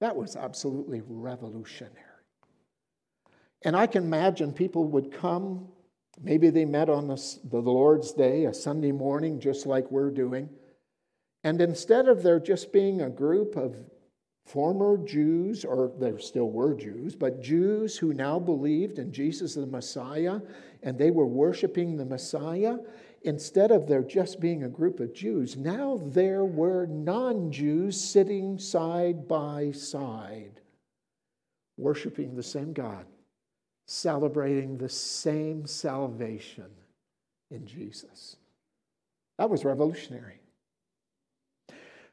That 0.00 0.16
was 0.16 0.36
absolutely 0.36 1.02
revolutionary. 1.06 2.04
And 3.62 3.76
I 3.76 3.86
can 3.86 4.04
imagine 4.04 4.52
people 4.52 4.84
would 4.84 5.12
come 5.12 5.68
Maybe 6.22 6.50
they 6.50 6.64
met 6.64 6.88
on 6.88 7.06
the, 7.06 7.38
Lord's 7.60 8.12
Day, 8.12 8.46
a 8.46 8.54
Sunday 8.54 8.92
morning, 8.92 9.38
just 9.38 9.66
like 9.66 9.90
we're 9.90 10.10
doing. 10.10 10.48
And 11.44 11.60
instead 11.60 12.08
of 12.08 12.22
there 12.22 12.40
just 12.40 12.72
being 12.72 13.02
a 13.02 13.10
group 13.10 13.56
of 13.56 13.76
former 14.44 14.98
Jews, 15.04 15.64
or 15.64 15.92
there 16.00 16.18
still 16.18 16.50
were 16.50 16.74
Jews, 16.74 17.14
but 17.14 17.40
Jews 17.40 17.96
who 17.96 18.12
now 18.14 18.38
believed 18.38 18.98
in 18.98 19.12
Jesus 19.12 19.54
the 19.54 19.66
Messiah 19.66 20.40
and 20.82 20.98
they 20.98 21.10
were 21.10 21.26
worshiping 21.26 21.96
the 21.96 22.04
Messiah, 22.04 22.78
instead 23.22 23.70
of 23.70 23.86
there 23.86 24.02
just 24.02 24.40
being 24.40 24.64
a 24.64 24.68
group 24.68 25.00
of 25.00 25.14
Jews, 25.14 25.56
now 25.56 26.00
there 26.06 26.44
were 26.44 26.86
non 26.86 27.50
Jews 27.50 28.00
sitting 28.00 28.58
side 28.58 29.28
by 29.28 29.72
side, 29.72 30.60
worshiping 31.76 32.34
the 32.34 32.42
same 32.42 32.72
God 32.72 33.06
celebrating 33.88 34.76
the 34.76 34.88
same 34.88 35.66
salvation 35.66 36.66
in 37.50 37.66
Jesus. 37.66 38.36
That 39.38 39.48
was 39.48 39.64
revolutionary. 39.64 40.40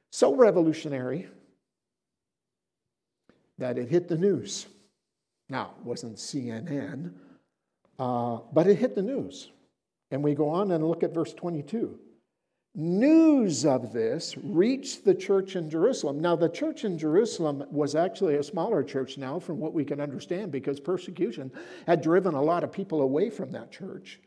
So 0.10 0.34
revolutionary 0.34 1.28
that 3.58 3.78
it 3.78 3.90
hit 3.90 4.08
the 4.08 4.18
news. 4.18 4.68
Now, 5.50 5.74
it 5.78 5.86
wasn't 5.86 6.16
CNN, 6.16 7.12
uh, 8.00 8.38
but 8.54 8.68
it 8.68 8.76
hit 8.76 8.96
the 8.96 9.02
news. 9.02 9.50
And 10.12 10.24
we 10.24 10.36
go 10.36 10.50
on 10.50 10.72
and 10.72 10.88
look 10.88 11.04
at 11.04 11.14
verse 11.14 11.34
22 11.34 12.00
news 12.76 13.66
of 13.66 13.94
this 13.94 14.36
reached 14.44 15.06
the 15.06 15.16
church 15.16 15.56
in 15.56 15.70
Jerusalem. 15.70 16.20
Now, 16.20 16.36
the 16.36 16.50
church 16.50 16.84
in 16.84 16.98
Jerusalem 16.98 17.64
was 17.72 17.96
actually 17.96 18.36
a 18.36 18.44
smaller 18.44 18.84
church 18.84 19.18
now, 19.18 19.40
from 19.40 19.60
what 19.60 19.74
we 19.74 19.86
can 19.86 20.02
understand, 20.02 20.52
because 20.52 20.80
persecution 20.80 21.52
had 21.88 22.02
driven 22.02 22.36
a 22.36 22.42
lot 22.42 22.64
of 22.64 22.72
people 22.72 23.02
away 23.02 23.30
from 23.30 23.52
that 23.52 23.72
church. 23.72 24.20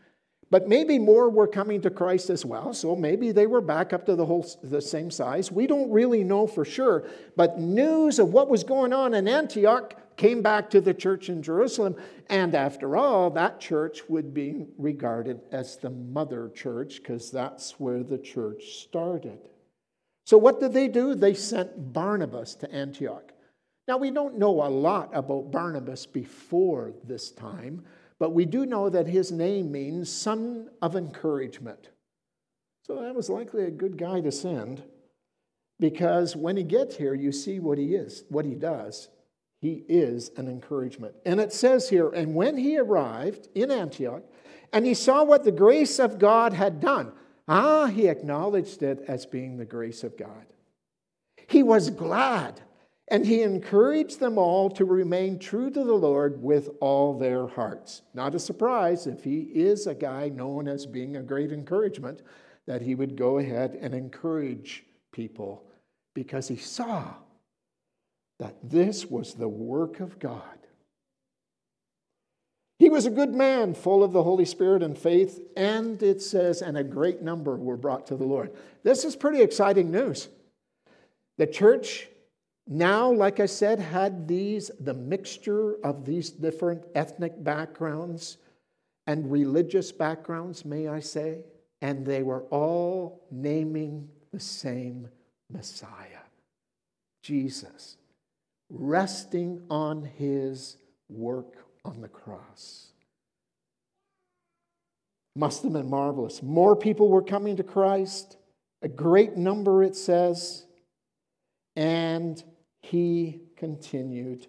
But 0.51 0.67
maybe 0.67 0.99
more 0.99 1.29
were 1.29 1.47
coming 1.47 1.83
to 1.83 1.91
Christ 1.91 2.31
as 2.31 2.43
well, 2.43 2.73
so 2.73 2.97
maybe 2.97 3.33
they 3.33 3.47
were 3.47 3.61
back 3.61 3.93
up 3.93 4.07
to 4.07 4.17
the 4.17 4.25
whole 4.25 4.47
the 4.63 4.81
same 4.81 5.11
size. 5.11 5.53
We 5.53 5.67
don't 5.67 5.91
really 5.91 6.25
know 6.25 6.47
for 6.47 6.65
sure, 6.65 7.05
but 7.37 7.61
news 7.61 8.19
of 8.19 8.33
what 8.33 8.49
was 8.49 8.65
going 8.65 8.95
on 8.95 9.13
in 9.13 9.29
Antioch 9.29 9.95
came 10.19 10.43
back 10.43 10.69
to 10.71 10.81
the 10.83 10.93
church 10.93 11.31
in 11.31 11.43
Jerusalem. 11.43 11.97
And 12.29 12.55
after 12.55 12.97
all, 12.97 13.31
that 13.31 13.61
church 13.61 14.03
would 14.09 14.35
be 14.35 14.67
regarded 14.77 15.41
as 15.51 15.77
the 15.77 15.91
mother 15.91 16.51
church 16.55 16.97
because 16.97 17.31
that's 17.31 17.81
where 17.81 18.03
the 18.03 18.19
church 18.19 18.81
started. 18.83 19.39
So, 20.27 20.37
what 20.37 20.61
did 20.61 20.75
they 20.75 20.89
do? 20.89 21.15
They 21.15 21.33
sent 21.33 21.95
Barnabas 21.95 22.55
to 22.57 22.71
Antioch. 22.71 23.33
Now, 23.87 23.97
we 23.97 24.11
don't 24.11 24.39
know 24.39 24.63
a 24.63 24.69
lot 24.69 25.09
about 25.15 25.51
Barnabas 25.51 26.05
before 26.05 26.93
this 27.05 27.31
time, 27.31 27.83
but 28.19 28.35
we 28.35 28.45
do 28.45 28.67
know 28.67 28.91
that 28.91 29.07
his 29.07 29.33
name 29.33 29.73
means 29.73 30.13
son 30.13 30.69
of 30.83 30.97
encouragement. 30.97 31.89
So, 32.83 33.01
that 33.01 33.15
was 33.15 33.31
likely 33.31 33.65
a 33.65 33.71
good 33.71 33.97
guy 33.97 34.21
to 34.21 34.33
send 34.33 34.83
because 35.81 36.35
when 36.35 36.57
he 36.57 36.65
gets 36.65 36.97
here, 36.97 37.15
you 37.15 37.33
see 37.33 37.61
what 37.61 37.79
he 37.79 37.95
is, 37.95 38.25
what 38.29 38.45
he 38.45 38.55
does. 38.55 39.09
He 39.61 39.85
is 39.88 40.31
an 40.37 40.49
encouragement. 40.49 41.15
And 41.27 41.41
it 41.41 41.53
says 41.53 41.88
here, 41.88 42.09
and 42.11 42.35
when 42.35 42.57
he 42.57 42.79
arrived 42.79 43.49
in 43.55 43.71
Antioch, 43.71 44.23
and 44.73 44.87
he 44.87 44.95
saw 44.95 45.25
what 45.25 45.45
the 45.45 45.53
grace 45.53 45.99
of 45.99 46.19
God 46.19 46.53
had 46.53 46.81
done, 46.81 47.12
ah, 47.49 47.87
he 47.87 48.07
acknowledged 48.07 48.83
it 48.83 49.03
as 49.09 49.27
being 49.27 49.57
the 49.57 49.64
grace 49.64 50.05
of 50.05 50.16
God. 50.16 50.47
He 51.49 51.62
was 51.62 51.90
glad, 51.90 52.61
and 53.09 53.27
he 53.27 53.42
encouraged 53.42 54.21
them 54.21 54.38
all 54.38 54.71
to 54.71 54.85
remain 54.85 55.38
true 55.38 55.71
to 55.71 55.83
the 55.83 55.94
Lord 55.94 56.42
with 56.42 56.68
all 56.81 57.18
their 57.18 57.49
hearts. 57.49 58.03
Not 58.14 58.35
a 58.35 58.38
surprise 58.38 59.07
if 59.07 59.25
he 59.25 59.40
is 59.40 59.87
a 59.87 59.94
guy 59.94 60.29
known 60.29 60.68
as 60.68 60.87
being 60.87 61.16
a 61.16 61.23
great 61.23 61.51
encouragement, 61.51 62.23
that 62.66 62.83
he 62.83 62.94
would 62.94 63.16
go 63.16 63.38
ahead 63.38 63.79
and 63.81 63.94
encourage 63.94 64.85
people 65.11 65.64
because 66.14 66.49
he 66.49 66.57
saw 66.57 67.14
that 68.38 68.57
this 68.62 69.07
was 69.07 69.35
the 69.35 69.48
work 69.48 70.01
of 70.01 70.18
God. 70.18 70.42
He 72.79 72.88
was 72.88 73.07
a 73.07 73.11
good 73.11 73.35
man, 73.35 73.74
full 73.74 74.05
of 74.05 74.12
the 74.12 74.22
Holy 74.22 74.44
Spirit 74.44 74.85
and 74.85 74.96
faith, 74.96 75.40
and 75.57 76.01
it 76.01 76.22
says, 76.22 76.62
and 76.62 76.79
a 76.79 76.85
great 76.85 77.22
number 77.22 77.57
were 77.57 77.77
brought 77.77 78.07
to 78.07 78.16
the 78.16 78.24
Lord. 78.24 78.53
This 78.85 79.05
is 79.05 79.16
pretty 79.16 79.42
exciting 79.42 79.90
news. 79.90 80.29
The 81.38 81.46
church 81.46 82.09
now, 82.70 83.11
like 83.11 83.40
I 83.40 83.46
said, 83.46 83.81
had 83.81 84.29
these, 84.29 84.70
the 84.79 84.94
mixture 84.94 85.77
of 85.83 86.05
these 86.05 86.31
different 86.31 86.85
ethnic 86.94 87.42
backgrounds 87.42 88.37
and 89.07 89.33
religious 89.33 89.90
backgrounds, 89.90 90.66
may 90.66 90.87
I 90.87 91.01
say, 91.01 91.44
and 91.81 92.05
they 92.05 92.22
were 92.22 92.42
all 92.51 93.24
naming 93.31 94.09
the 94.33 94.40
same 94.40 95.09
Messiah, 95.51 96.27
Jesus 97.22 97.96
resting 98.70 99.62
on 99.70 100.04
his 100.04 100.76
work 101.09 101.54
on 101.85 102.00
the 102.00 102.09
cross. 102.09 102.92
Must 105.35 105.62
have 105.62 105.72
been 105.72 105.88
marvelous. 105.88 106.42
More 106.42 106.74
people 106.74 107.09
were 107.09 107.22
coming 107.22 107.57
to 107.57 107.62
Christ, 107.62 108.37
a 108.83 108.88
great 108.88 109.37
number, 109.37 109.83
it 109.83 109.96
says, 109.96 110.64
and 111.76 112.42
he 112.81 113.40
continued 113.57 114.46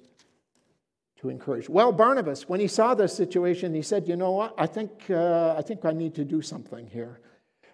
to 1.21 1.29
encourage. 1.29 1.69
Well, 1.69 1.91
Barnabas, 1.91 2.47
when 2.47 2.59
he 2.59 2.67
saw 2.67 2.95
this 2.95 3.13
situation, 3.13 3.73
he 3.73 3.81
said, 3.81 4.07
You 4.07 4.15
know 4.15 4.31
what? 4.31 4.55
I 4.57 4.65
think, 4.65 5.09
uh, 5.09 5.55
I 5.57 5.61
think 5.61 5.85
I 5.85 5.91
need 5.91 6.15
to 6.15 6.25
do 6.25 6.41
something 6.41 6.87
here. 6.87 7.19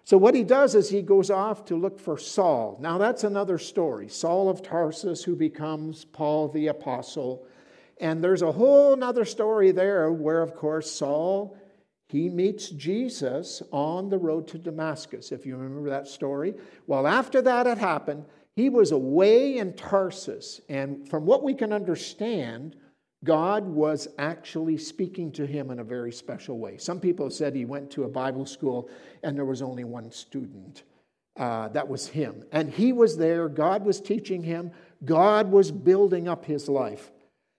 So, 0.06 0.16
what 0.16 0.36
he 0.36 0.44
does 0.44 0.76
is 0.76 0.88
he 0.88 1.02
goes 1.02 1.30
off 1.30 1.64
to 1.64 1.74
look 1.74 1.98
for 1.98 2.16
Saul. 2.16 2.78
Now, 2.80 2.96
that's 2.96 3.24
another 3.24 3.58
story 3.58 4.08
Saul 4.08 4.48
of 4.48 4.62
Tarsus, 4.62 5.24
who 5.24 5.34
becomes 5.34 6.04
Paul 6.04 6.46
the 6.46 6.68
Apostle. 6.68 7.44
And 7.98 8.22
there's 8.22 8.42
a 8.42 8.52
whole 8.52 9.02
other 9.02 9.24
story 9.24 9.72
there 9.72 10.12
where, 10.12 10.42
of 10.42 10.54
course, 10.54 10.88
Saul. 10.90 11.58
He 12.08 12.30
meets 12.30 12.70
Jesus 12.70 13.64
on 13.72 14.08
the 14.08 14.16
road 14.16 14.46
to 14.48 14.58
Damascus, 14.58 15.32
if 15.32 15.44
you 15.44 15.56
remember 15.56 15.90
that 15.90 16.06
story. 16.06 16.54
Well, 16.86 17.04
after 17.04 17.42
that 17.42 17.66
had 17.66 17.78
happened, 17.78 18.26
he 18.54 18.68
was 18.68 18.92
away 18.92 19.58
in 19.58 19.72
Tarsus. 19.72 20.60
And 20.68 21.08
from 21.08 21.26
what 21.26 21.42
we 21.42 21.52
can 21.52 21.72
understand, 21.72 22.76
God 23.26 23.66
was 23.66 24.08
actually 24.18 24.78
speaking 24.78 25.32
to 25.32 25.44
him 25.44 25.70
in 25.70 25.80
a 25.80 25.84
very 25.84 26.12
special 26.12 26.58
way. 26.58 26.78
Some 26.78 27.00
people 27.00 27.28
said 27.28 27.54
he 27.54 27.64
went 27.64 27.90
to 27.90 28.04
a 28.04 28.08
Bible 28.08 28.46
school 28.46 28.88
and 29.22 29.36
there 29.36 29.44
was 29.44 29.60
only 29.60 29.84
one 29.84 30.10
student. 30.10 30.84
Uh, 31.36 31.68
that 31.68 31.86
was 31.86 32.06
him. 32.06 32.44
And 32.52 32.70
he 32.70 32.92
was 32.94 33.18
there. 33.18 33.48
God 33.48 33.84
was 33.84 34.00
teaching 34.00 34.42
him. 34.42 34.70
God 35.04 35.50
was 35.50 35.70
building 35.70 36.28
up 36.28 36.46
his 36.46 36.68
life. 36.68 37.10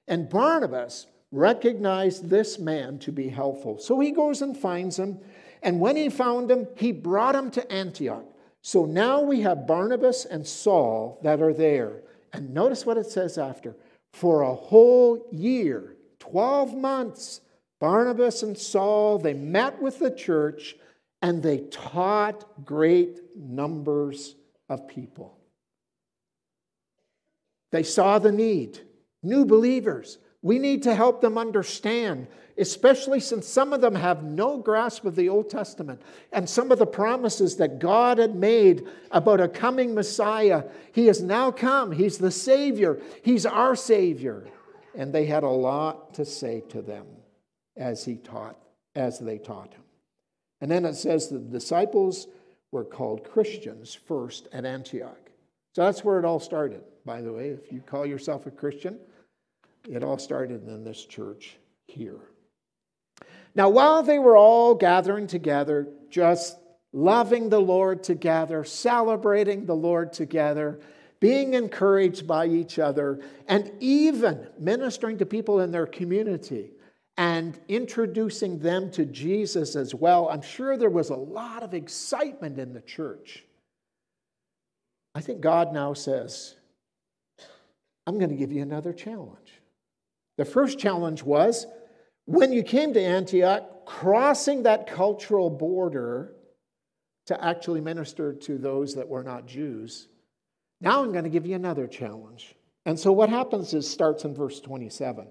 And 0.08 0.30
Barnabas 0.30 1.06
recognized 1.32 2.30
this 2.30 2.58
man 2.58 2.98
to 3.00 3.12
be 3.12 3.28
helpful. 3.28 3.78
So 3.78 4.00
he 4.00 4.12
goes 4.12 4.42
and 4.42 4.58
finds 4.58 4.98
him. 4.98 5.20
And 5.62 5.80
when 5.80 5.96
he 5.96 6.10
found 6.10 6.50
him, 6.50 6.68
he 6.76 6.92
brought 6.92 7.36
him 7.36 7.52
to 7.52 7.72
Antioch. 7.72 8.26
So 8.62 8.86
now 8.86 9.22
we 9.22 9.42
have 9.42 9.68
Barnabas 9.68 10.26
and 10.26 10.48
Saul 10.48 11.20
that 11.24 11.42
are 11.42 11.54
there. 11.54 12.02
And 12.34 12.54
notice 12.54 12.86
what 12.86 12.98
it 12.98 13.08
says 13.08 13.38
after 13.38 13.76
for 14.18 14.42
a 14.42 14.56
whole 14.56 15.28
year, 15.32 15.96
12 16.18 16.76
months, 16.76 17.42
Barnabas 17.80 18.42
and 18.42 18.58
Saul, 18.58 19.20
they 19.20 19.36
met 19.36 19.80
with 19.80 20.00
the 20.00 20.10
church 20.10 20.76
and 21.22 21.44
they 21.44 21.60
taught 21.70 22.66
great 22.66 23.20
numbers 23.36 24.36
of 24.70 24.88
people. 24.88 25.38
They 27.72 27.84
saw 27.84 28.18
the 28.18 28.32
need. 28.32 28.80
New 29.22 29.46
believers, 29.46 30.18
we 30.48 30.60
need 30.60 30.84
to 30.84 30.96
help 30.96 31.20
them 31.20 31.38
understand, 31.38 32.26
especially 32.58 33.20
since 33.20 33.46
some 33.46 33.74
of 33.74 33.82
them 33.82 33.96
have 33.96 34.24
no 34.24 34.58
grasp 34.58 35.04
of 35.04 35.18
the 35.18 35.28
Old 35.28 35.50
Testament 35.50 36.02
and 36.32 36.50
some 36.50 36.72
of 36.72 36.80
the 36.80 36.86
promises 36.86 37.58
that 37.58 37.80
God 37.80 38.18
had 38.18 38.34
made 38.34 38.88
about 39.12 39.42
a 39.42 39.50
coming 39.50 39.94
Messiah. 39.94 40.64
He 40.94 41.08
has 41.08 41.22
now 41.22 41.52
come, 41.52 41.92
He's 41.92 42.18
the 42.18 42.32
Savior, 42.32 43.02
He's 43.24 43.46
our 43.46 43.76
Savior. 43.76 44.48
And 44.96 45.14
they 45.14 45.26
had 45.26 45.44
a 45.44 45.50
lot 45.50 46.14
to 46.14 46.24
say 46.24 46.64
to 46.70 46.82
them 46.82 47.06
as 47.76 48.06
he 48.06 48.16
taught, 48.16 48.58
as 48.96 49.20
they 49.20 49.38
taught 49.38 49.74
him. 49.74 49.84
And 50.62 50.72
then 50.72 50.86
it 50.86 50.96
says 50.96 51.28
the 51.28 51.40
disciples 51.40 52.28
were 52.72 52.86
called 52.86 53.30
Christians 53.30 53.94
first 53.94 54.48
at 54.54 54.66
Antioch. 54.66 55.30
So 55.74 55.84
that's 55.84 56.06
where 56.06 56.20
it 56.20 56.26
all 56.26 56.40
started, 56.40 56.82
by 57.06 57.22
the 57.22 57.34
way. 57.34 57.50
If 57.50 57.70
you 57.70 57.82
call 57.82 58.06
yourself 58.06 58.48
a 58.48 58.52
Christian, 58.52 58.98
it 59.90 60.04
all 60.04 60.18
started 60.18 60.68
in 60.68 60.84
this 60.84 61.06
church 61.06 61.58
here. 61.88 62.20
Now, 63.56 63.70
while 63.70 64.04
they 64.04 64.20
were 64.20 64.38
all 64.38 64.76
gathering 64.76 65.28
together, 65.28 65.88
just 66.10 66.58
loving 66.94 67.50
the 67.50 67.60
Lord 67.60 68.04
together, 68.04 68.64
celebrating 68.64 69.66
the 69.66 69.76
Lord 69.76 70.14
together, 70.14 70.80
being 71.20 71.56
encouraged 71.56 72.28
by 72.28 72.46
each 72.46 72.78
other, 72.78 73.20
and 73.48 73.72
even 73.80 74.48
ministering 74.60 75.18
to 75.18 75.26
people 75.26 75.62
in 75.62 75.72
their 75.72 75.88
community 75.88 76.72
and 77.18 77.60
introducing 77.68 78.60
them 78.60 78.92
to 78.92 79.06
Jesus 79.06 79.76
as 79.76 79.96
well, 79.96 80.30
I'm 80.30 80.44
sure 80.44 80.78
there 80.78 80.90
was 80.90 81.10
a 81.10 81.16
lot 81.16 81.64
of 81.64 81.74
excitement 81.74 82.60
in 82.60 82.74
the 82.74 82.82
church. 82.82 83.44
I 85.16 85.22
think 85.22 85.42
God 85.42 85.74
now 85.74 85.94
says, 85.94 86.56
I'm 88.06 88.20
going 88.20 88.30
to 88.30 88.36
give 88.36 88.52
you 88.52 88.62
another 88.62 88.94
challenge. 88.94 89.47
The 90.38 90.46
first 90.46 90.80
challenge 90.80 91.24
was 91.24 91.66
when 92.26 92.52
you 92.52 92.64
came 92.64 92.94
to 92.94 93.02
Antioch, 93.02 93.86
crossing 93.86 94.64
that 94.64 94.88
cultural 94.88 95.50
border 95.50 96.34
to 97.26 97.44
actually 97.44 97.82
minister 97.82 98.34
to 98.34 98.58
those 98.58 98.96
that 98.96 99.08
were 99.08 99.24
not 99.24 99.48
Jews. 99.48 100.08
Now 100.82 101.04
I'm 101.04 101.12
going 101.12 101.24
to 101.24 101.30
give 101.30 101.46
you 101.46 101.56
another 101.56 101.88
challenge. 101.88 102.56
And 102.86 103.00
so 103.00 103.12
what 103.12 103.30
happens 103.30 103.74
is 103.74 103.90
starts 103.90 104.24
in 104.24 104.34
verse 104.34 104.60
27. 104.62 105.28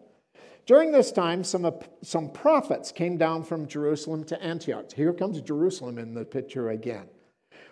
During 0.67 0.91
this 0.91 1.13
time, 1.13 1.45
some, 1.45 1.73
some 2.03 2.31
prophets 2.31 2.91
came 2.91 3.17
down 3.17 3.45
from 3.45 3.69
Jerusalem 3.69 4.25
to 4.25 4.43
Antioch. 4.43 4.93
Here 4.93 5.13
comes 5.13 5.41
Jerusalem 5.41 5.97
in 5.99 6.13
the 6.13 6.25
picture 6.25 6.71
again. 6.71 7.09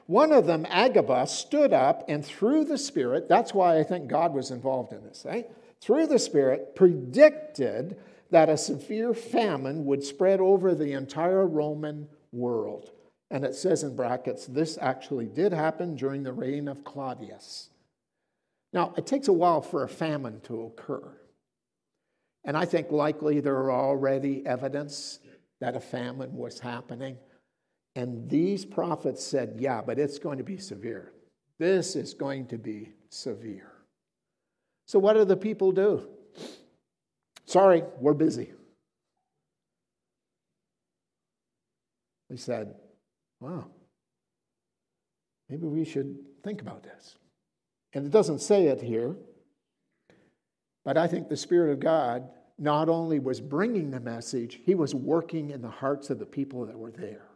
One 0.06 0.32
of 0.32 0.46
them, 0.46 0.66
Agabus, 0.68 1.32
stood 1.32 1.72
up 1.72 2.04
and 2.08 2.24
through 2.24 2.64
the 2.64 2.78
Spirit, 2.78 3.28
that's 3.28 3.52
why 3.52 3.78
I 3.78 3.82
think 3.82 4.06
God 4.06 4.32
was 4.32 4.50
involved 4.50 4.92
in 4.92 5.02
this, 5.02 5.24
right? 5.26 5.50
Through 5.84 6.06
the 6.06 6.18
Spirit, 6.18 6.74
predicted 6.74 7.98
that 8.30 8.48
a 8.48 8.56
severe 8.56 9.12
famine 9.12 9.84
would 9.84 10.02
spread 10.02 10.40
over 10.40 10.74
the 10.74 10.94
entire 10.94 11.46
Roman 11.46 12.08
world. 12.32 12.90
And 13.30 13.44
it 13.44 13.54
says 13.54 13.82
in 13.82 13.94
brackets, 13.94 14.46
this 14.46 14.78
actually 14.80 15.26
did 15.26 15.52
happen 15.52 15.94
during 15.94 16.22
the 16.22 16.32
reign 16.32 16.68
of 16.68 16.84
Claudius. 16.84 17.68
Now, 18.72 18.94
it 18.96 19.06
takes 19.06 19.28
a 19.28 19.32
while 19.34 19.60
for 19.60 19.84
a 19.84 19.88
famine 19.88 20.40
to 20.44 20.62
occur. 20.62 21.12
And 22.46 22.56
I 22.56 22.64
think 22.64 22.90
likely 22.90 23.40
there 23.40 23.56
are 23.56 23.72
already 23.72 24.46
evidence 24.46 25.18
that 25.60 25.76
a 25.76 25.80
famine 25.80 26.34
was 26.34 26.58
happening. 26.58 27.18
And 27.94 28.30
these 28.30 28.64
prophets 28.64 29.22
said, 29.22 29.56
yeah, 29.58 29.82
but 29.82 29.98
it's 29.98 30.18
going 30.18 30.38
to 30.38 30.44
be 30.44 30.56
severe. 30.56 31.12
This 31.58 31.94
is 31.94 32.14
going 32.14 32.46
to 32.46 32.56
be 32.56 32.94
severe. 33.10 33.73
So, 34.86 34.98
what 34.98 35.14
do 35.14 35.24
the 35.24 35.36
people 35.36 35.72
do? 35.72 36.08
Sorry, 37.46 37.82
we're 38.00 38.14
busy. 38.14 38.50
They 42.30 42.36
said, 42.36 42.74
wow, 43.40 43.66
maybe 45.48 45.66
we 45.66 45.84
should 45.84 46.16
think 46.42 46.62
about 46.62 46.82
this. 46.82 47.16
And 47.92 48.06
it 48.06 48.10
doesn't 48.10 48.40
say 48.40 48.66
it 48.66 48.80
here, 48.80 49.14
but 50.84 50.96
I 50.98 51.06
think 51.06 51.28
the 51.28 51.36
Spirit 51.36 51.72
of 51.72 51.80
God 51.80 52.28
not 52.58 52.88
only 52.88 53.18
was 53.18 53.40
bringing 53.40 53.90
the 53.90 54.00
message, 54.00 54.60
he 54.64 54.74
was 54.74 54.94
working 54.94 55.50
in 55.50 55.62
the 55.62 55.68
hearts 55.68 56.10
of 56.10 56.18
the 56.18 56.26
people 56.26 56.66
that 56.66 56.78
were 56.78 56.90
there. 56.90 57.26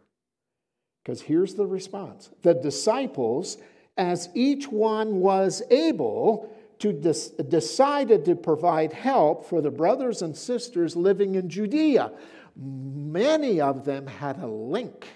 Because 1.03 1.21
here's 1.21 1.55
the 1.55 1.67
response 1.67 2.31
the 2.43 2.55
disciples, 2.55 3.59
as 3.97 4.29
each 4.35 4.69
one 4.69 5.21
was 5.21 5.63
able, 5.71 6.55
to 6.79 6.93
decided 6.93 8.25
to 8.25 8.37
provide 8.37 8.93
help 8.93 9.45
for 9.45 9.61
the 9.61 9.71
brothers 9.71 10.23
and 10.23 10.37
sisters 10.37 10.95
living 10.95 11.35
in 11.35 11.49
Judea. 11.49 12.13
Many 12.57 13.61
of 13.61 13.85
them 13.85 14.07
had 14.07 14.39
a 14.39 14.47
link 14.47 15.07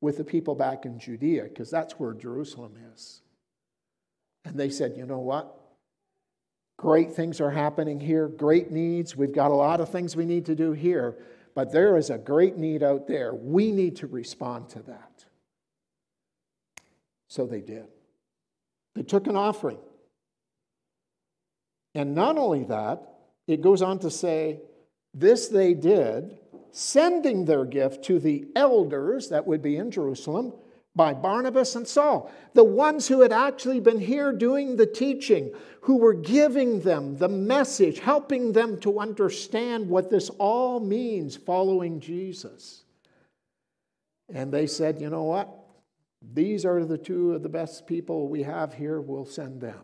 with 0.00 0.18
the 0.18 0.24
people 0.24 0.54
back 0.54 0.84
in 0.84 0.98
Judea 0.98 1.44
because 1.44 1.70
that's 1.70 1.94
where 1.94 2.12
Jerusalem 2.12 2.74
is. 2.94 3.22
And 4.44 4.58
they 4.58 4.70
said, 4.70 4.94
you 4.96 5.06
know 5.06 5.18
what? 5.18 5.54
Great 6.78 7.12
things 7.14 7.40
are 7.40 7.50
happening 7.50 7.98
here, 7.98 8.28
great 8.28 8.70
needs. 8.70 9.16
We've 9.16 9.32
got 9.32 9.50
a 9.50 9.54
lot 9.54 9.80
of 9.80 9.88
things 9.88 10.14
we 10.14 10.26
need 10.26 10.46
to 10.46 10.54
do 10.54 10.72
here, 10.72 11.16
but 11.54 11.72
there 11.72 11.96
is 11.96 12.10
a 12.10 12.18
great 12.18 12.56
need 12.56 12.82
out 12.82 13.06
there. 13.06 13.34
We 13.34 13.72
need 13.72 13.96
to 13.96 14.06
respond 14.06 14.68
to 14.70 14.80
that. 14.80 15.24
So 17.28 17.46
they 17.46 17.62
did. 17.62 17.86
They 18.94 19.02
took 19.02 19.26
an 19.26 19.36
offering. 19.36 19.78
And 21.96 22.14
not 22.14 22.36
only 22.36 22.64
that, 22.64 23.00
it 23.46 23.62
goes 23.62 23.80
on 23.80 24.00
to 24.00 24.10
say, 24.10 24.60
this 25.14 25.48
they 25.48 25.72
did, 25.72 26.36
sending 26.70 27.46
their 27.46 27.64
gift 27.64 28.04
to 28.04 28.18
the 28.18 28.44
elders 28.54 29.30
that 29.30 29.46
would 29.46 29.62
be 29.62 29.78
in 29.78 29.90
Jerusalem 29.90 30.52
by 30.94 31.14
Barnabas 31.14 31.74
and 31.74 31.88
Saul, 31.88 32.30
the 32.52 32.64
ones 32.64 33.08
who 33.08 33.22
had 33.22 33.32
actually 33.32 33.80
been 33.80 33.98
here 33.98 34.30
doing 34.30 34.76
the 34.76 34.84
teaching, 34.84 35.54
who 35.80 35.96
were 35.96 36.12
giving 36.12 36.80
them 36.80 37.16
the 37.16 37.28
message, 37.28 38.00
helping 38.00 38.52
them 38.52 38.78
to 38.80 39.00
understand 39.00 39.88
what 39.88 40.10
this 40.10 40.28
all 40.38 40.80
means 40.80 41.34
following 41.34 41.98
Jesus. 41.98 42.84
And 44.28 44.52
they 44.52 44.66
said, 44.66 45.00
you 45.00 45.08
know 45.08 45.22
what? 45.22 45.48
These 46.34 46.66
are 46.66 46.84
the 46.84 46.98
two 46.98 47.32
of 47.32 47.42
the 47.42 47.48
best 47.48 47.86
people 47.86 48.28
we 48.28 48.42
have 48.42 48.74
here, 48.74 49.00
we'll 49.00 49.24
send 49.24 49.62
them. 49.62 49.80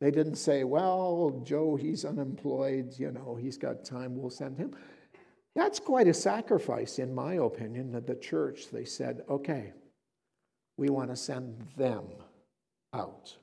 They 0.00 0.10
didn't 0.10 0.36
say, 0.36 0.64
well, 0.64 1.42
Joe, 1.44 1.76
he's 1.76 2.04
unemployed, 2.04 2.94
you 2.98 3.12
know, 3.12 3.36
he's 3.40 3.56
got 3.56 3.84
time, 3.84 4.16
we'll 4.16 4.30
send 4.30 4.58
him. 4.58 4.72
That's 5.54 5.80
quite 5.80 6.06
a 6.06 6.14
sacrifice, 6.14 6.98
in 6.98 7.14
my 7.14 7.34
opinion, 7.34 7.92
that 7.92 8.06
the 8.06 8.14
church, 8.14 8.70
they 8.70 8.84
said, 8.84 9.22
okay, 9.28 9.72
we 10.76 10.90
want 10.90 11.08
to 11.08 11.16
send 11.16 11.66
them 11.76 12.04
out. 12.92 13.34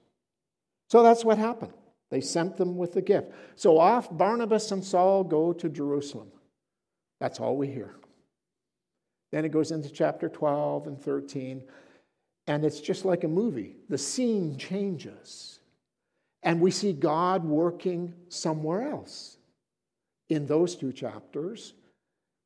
So 0.90 1.02
that's 1.02 1.26
what 1.26 1.40
happened. 1.40 1.74
They 2.12 2.22
sent 2.22 2.56
them 2.58 2.78
with 2.78 2.94
the 2.94 3.02
gift. 3.02 3.32
So 3.56 3.80
off 3.80 4.16
Barnabas 4.16 4.72
and 4.72 4.86
Saul 4.86 5.24
go 5.24 5.54
to 5.54 5.68
Jerusalem. 5.68 6.32
That's 7.20 7.40
all 7.40 7.58
we 7.58 7.68
hear. 7.68 7.96
Then 9.32 9.46
it 9.46 9.52
goes 9.52 9.72
into 9.72 9.90
chapter 9.90 10.30
12 10.30 10.86
and 10.86 11.02
13, 11.02 11.64
and 12.46 12.64
it's 12.64 12.80
just 12.80 13.06
like 13.06 13.24
a 13.24 13.28
movie. 13.28 13.78
The 13.90 13.98
scene 13.98 14.56
changes. 14.58 15.60
And 16.44 16.60
we 16.60 16.72
see 16.72 16.94
God 16.94 17.46
working 17.46 18.14
somewhere 18.28 18.90
else 18.90 19.38
in 20.30 20.46
those 20.46 20.76
two 20.76 20.92
chapters, 20.92 21.74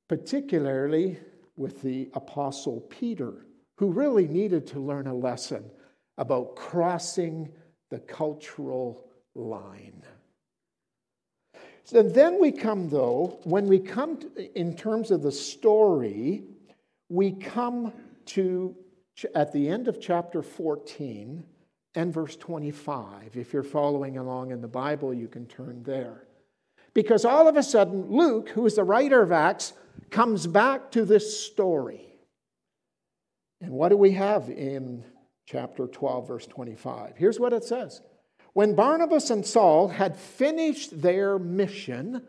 particularly 0.08 1.18
with 1.56 1.82
the 1.82 2.10
Apostle 2.14 2.82
Peter, 2.82 3.46
who 3.78 3.92
really 3.92 4.28
needed 4.28 4.68
to 4.68 4.80
learn 4.80 5.08
a 5.08 5.14
lesson 5.14 5.70
about 6.18 6.56
crossing 6.56 7.52
the 7.90 8.00
cultural 8.00 9.10
line. 9.34 10.04
So 11.84 12.04
then 12.04 12.40
we 12.40 12.52
come, 12.52 12.90
though, 12.90 13.40
when 13.46 13.68
we 13.68 13.80
come 13.80 14.18
to, 14.18 14.60
in 14.60 14.76
terms 14.76 15.10
of 15.10 15.22
the 15.22 15.32
story, 15.32 16.44
we 17.10 17.32
come 17.32 17.94
to 18.26 18.76
at 19.34 19.54
the 19.54 19.70
end 19.70 19.88
of 19.88 20.02
chapter 20.02 20.44
14 20.44 21.44
and 21.95 22.13
verse 22.13 22.36
25. 22.36 23.36
If 23.36 23.54
you're 23.54 23.63
following 23.63 24.17
along 24.17 24.52
in 24.52 24.62
the 24.62 24.67
Bible, 24.67 25.13
you 25.13 25.28
can 25.28 25.45
turn 25.45 25.84
there. 25.84 26.28
Because 26.93 27.26
all 27.26 27.47
of 27.47 27.56
a 27.56 27.63
sudden, 27.63 28.10
Luke, 28.10 28.50
who 28.50 28.65
is 28.65 28.76
the 28.76 28.84
writer 28.84 29.21
of 29.21 29.32
Acts, 29.32 29.73
comes 30.10 30.47
back 30.47 30.91
to 30.91 31.06
this 31.06 31.45
story. 31.45 32.08
And 33.62 33.71
what 33.71 33.89
do 33.89 33.97
we 33.97 34.12
have 34.12 34.50
in 34.50 35.04
chapter 35.45 35.88
12, 35.88 36.28
verse 36.28 36.47
25? 36.47 37.13
Here's 37.17 37.39
what 37.39 37.54
it 37.54 37.63
says 37.63 38.02
When 38.54 38.76
Barnabas 38.76 39.30
and 39.30 39.45
Saul 39.45 39.88
had 39.88 40.17
finished 40.17 41.02
their 41.02 41.39
mission, 41.39 42.23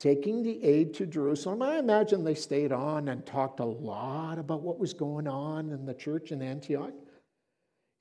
taking 0.00 0.42
the 0.42 0.62
aid 0.62 0.94
to 0.94 1.06
Jerusalem, 1.06 1.62
I 1.62 1.78
imagine 1.78 2.24
they 2.24 2.34
stayed 2.34 2.72
on 2.72 3.08
and 3.08 3.24
talked 3.24 3.60
a 3.60 3.64
lot 3.64 4.38
about 4.38 4.62
what 4.62 4.78
was 4.78 4.92
going 4.92 5.28
on 5.28 5.70
in 5.70 5.86
the 5.86 5.94
church 5.94 6.32
in 6.32 6.42
Antioch 6.42 6.92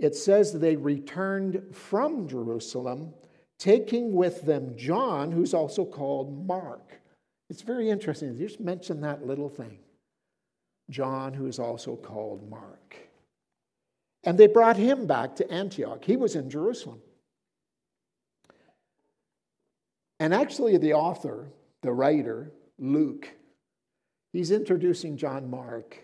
it 0.03 0.17
says 0.17 0.51
they 0.51 0.75
returned 0.75 1.63
from 1.71 2.27
Jerusalem, 2.27 3.13
taking 3.57 4.11
with 4.11 4.41
them 4.41 4.75
John, 4.75 5.31
who's 5.31 5.53
also 5.53 5.85
called 5.85 6.45
Mark. 6.45 6.99
It's 7.49 7.61
very 7.61 7.89
interesting. 7.89 8.37
Just 8.37 8.59
mention 8.59 8.99
that 8.99 9.25
little 9.25 9.47
thing. 9.47 9.79
John, 10.89 11.33
who 11.33 11.47
is 11.47 11.57
also 11.57 11.95
called 11.95 12.49
Mark. 12.49 12.97
And 14.25 14.37
they 14.37 14.47
brought 14.47 14.75
him 14.75 15.07
back 15.07 15.37
to 15.37 15.49
Antioch. 15.49 16.03
He 16.03 16.17
was 16.17 16.35
in 16.35 16.49
Jerusalem. 16.49 17.01
And 20.19 20.33
actually, 20.33 20.75
the 20.75 20.95
author, 20.95 21.47
the 21.81 21.93
writer, 21.93 22.51
Luke, 22.77 23.29
he's 24.33 24.51
introducing 24.51 25.15
John 25.15 25.49
Mark 25.49 25.97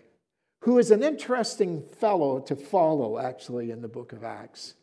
who 0.62 0.78
is 0.78 0.90
an 0.90 1.02
interesting 1.02 1.82
fellow 1.98 2.40
to 2.40 2.54
follow, 2.54 3.18
actually, 3.18 3.70
in 3.70 3.80
the 3.80 3.88
book 3.88 4.12
of 4.12 4.24
Acts, 4.24 4.74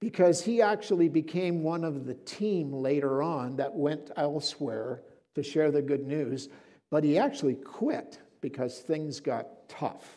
because 0.00 0.44
he 0.44 0.60
actually 0.60 1.08
became 1.08 1.62
one 1.62 1.84
of 1.84 2.04
the 2.04 2.14
team 2.14 2.72
later 2.72 3.22
on 3.22 3.56
that 3.56 3.74
went 3.74 4.10
elsewhere 4.16 5.02
to 5.34 5.42
share 5.42 5.70
the 5.70 5.80
good 5.80 6.06
news, 6.06 6.48
but 6.90 7.02
he 7.02 7.18
actually 7.18 7.54
quit 7.54 8.18
because 8.40 8.78
things 8.78 9.20
got 9.20 9.68
tough 9.68 10.16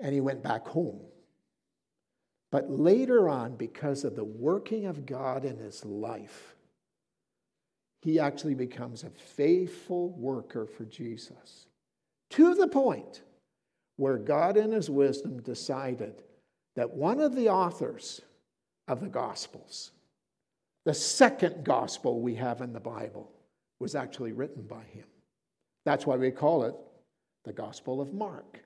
and 0.00 0.14
he 0.14 0.20
went 0.20 0.42
back 0.42 0.66
home. 0.66 1.00
But 2.50 2.70
later 2.70 3.28
on, 3.28 3.56
because 3.56 4.04
of 4.04 4.14
the 4.14 4.24
working 4.24 4.86
of 4.86 5.04
God 5.04 5.44
in 5.44 5.58
his 5.58 5.84
life, 5.84 6.54
he 8.00 8.20
actually 8.20 8.54
becomes 8.54 9.02
a 9.02 9.10
faithful 9.10 10.10
worker 10.10 10.66
for 10.66 10.84
Jesus 10.84 11.67
to 12.30 12.54
the 12.54 12.68
point 12.68 13.22
where 13.96 14.18
God, 14.18 14.56
in 14.56 14.72
his 14.72 14.88
wisdom, 14.88 15.42
decided 15.42 16.22
that 16.76 16.90
one 16.90 17.20
of 17.20 17.34
the 17.34 17.48
authors 17.48 18.20
of 18.86 19.00
the 19.00 19.08
Gospels, 19.08 19.90
the 20.84 20.94
second 20.94 21.64
gospel 21.64 22.20
we 22.20 22.36
have 22.36 22.60
in 22.60 22.72
the 22.72 22.80
Bible, 22.80 23.30
was 23.80 23.94
actually 23.94 24.32
written 24.32 24.62
by 24.62 24.82
him. 24.92 25.04
That's 25.84 26.06
why 26.06 26.16
we 26.16 26.30
call 26.30 26.64
it 26.64 26.74
the 27.44 27.52
Gospel 27.52 28.00
of 28.00 28.12
Mark. 28.12 28.60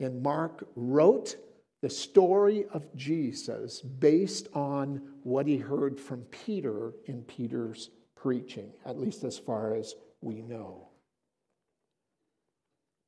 And 0.00 0.22
Mark 0.22 0.66
wrote 0.76 1.36
the 1.82 1.90
story 1.90 2.64
of 2.72 2.94
Jesus 2.96 3.80
based 3.80 4.48
on 4.54 5.02
what 5.22 5.46
he 5.46 5.56
heard 5.56 6.00
from 6.00 6.22
Peter 6.22 6.94
in 7.06 7.22
Peter's 7.22 7.90
preaching, 8.14 8.72
at 8.86 8.98
least 8.98 9.24
as 9.24 9.38
far 9.38 9.74
as 9.74 9.94
we 10.20 10.40
know. 10.40 10.88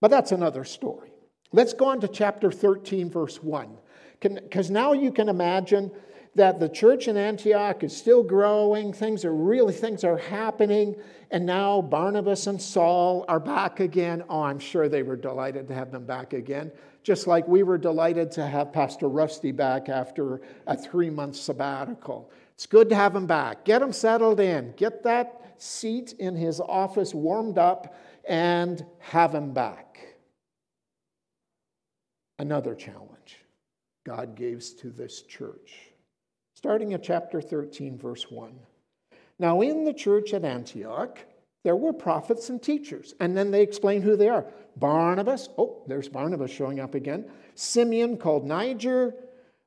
But 0.01 0.11
that's 0.11 0.33
another 0.33 0.65
story. 0.65 1.11
Let's 1.53 1.73
go 1.73 1.87
on 1.87 2.01
to 2.01 2.09
chapter 2.09 2.51
13, 2.51 3.11
verse 3.11 3.43
1. 3.43 3.79
Because 4.21 4.71
now 4.71 4.93
you 4.93 5.13
can 5.13 5.29
imagine 5.29 5.91
that 6.37 6.61
the 6.61 6.69
church 6.69 7.09
in 7.09 7.17
Antioch 7.17 7.83
is 7.83 7.97
still 7.97 8.23
growing, 8.23 8.93
things 8.93 9.25
are 9.25 9.35
really, 9.35 9.73
things 9.73 10.05
are 10.05 10.19
happening, 10.19 10.95
and 11.31 11.47
now 11.47 11.81
Barnabas 11.81 12.47
and 12.47 12.61
Saul 12.61 13.25
are 13.27 13.41
back 13.41 13.81
again. 13.81 14.23
Oh, 14.29 14.43
I'm 14.43 14.59
sure 14.59 14.89
they 14.89 15.03
were 15.03 15.17
delighted 15.17 15.67
to 15.69 15.75
have 15.75 15.91
them 15.91 16.05
back 16.05 16.35
again, 16.35 16.73
just 17.03 17.27
like 17.27 17.49
we 17.49 17.63
were 17.63 17.79
delighted 17.79 18.31
to 18.33 18.47
have 18.47 18.71
Pastor 18.71 19.09
Rusty 19.09 19.51
back 19.51 19.89
after 19.89 20.43
a 20.67 20.77
three 20.77 21.09
month 21.09 21.37
sabbatical. 21.37 22.31
It's 22.55 22.67
good 22.67 22.91
to 22.91 22.95
have 22.95 23.17
him 23.17 23.27
back. 23.27 23.65
Get 23.65 23.81
him 23.81 23.93
settled 23.93 24.39
in, 24.39 24.75
get 24.77 25.03
that 25.05 25.55
seat 25.57 26.15
in 26.19 26.37
his 26.37 26.61
office 26.61 27.15
warmed 27.15 27.57
up, 27.57 27.95
and 28.29 28.85
have 28.99 29.35
him 29.35 29.53
back. 29.53 30.07
Another 32.39 32.75
challenge 32.75 33.39
God 34.05 34.37
gives 34.37 34.73
to 34.75 34.91
this 34.91 35.23
church 35.23 35.93
starting 36.57 36.95
at 36.95 37.03
chapter 37.03 37.41
13, 37.41 37.99
verse 37.99 38.31
1. 38.31 38.53
Now, 39.39 39.61
in 39.61 39.85
the 39.85 39.93
church 39.93 40.33
at 40.33 40.45
Antioch, 40.45 41.19
there 41.63 41.77
were 41.77 41.93
prophets 41.93 42.49
and 42.49 42.63
teachers. 42.63 43.15
And 43.21 43.37
then 43.37 43.51
they 43.51 43.63
explain 43.63 44.03
who 44.03 44.17
they 44.17 44.29
are 44.29 44.47
Barnabas, 44.77 45.49
oh, 45.59 45.83
there's 45.87 46.09
Barnabas 46.09 46.51
showing 46.51 46.81
up 46.81 46.95
again. 46.95 47.31
Simeon 47.55 48.17
called 48.17 48.47
Niger, 48.47 49.15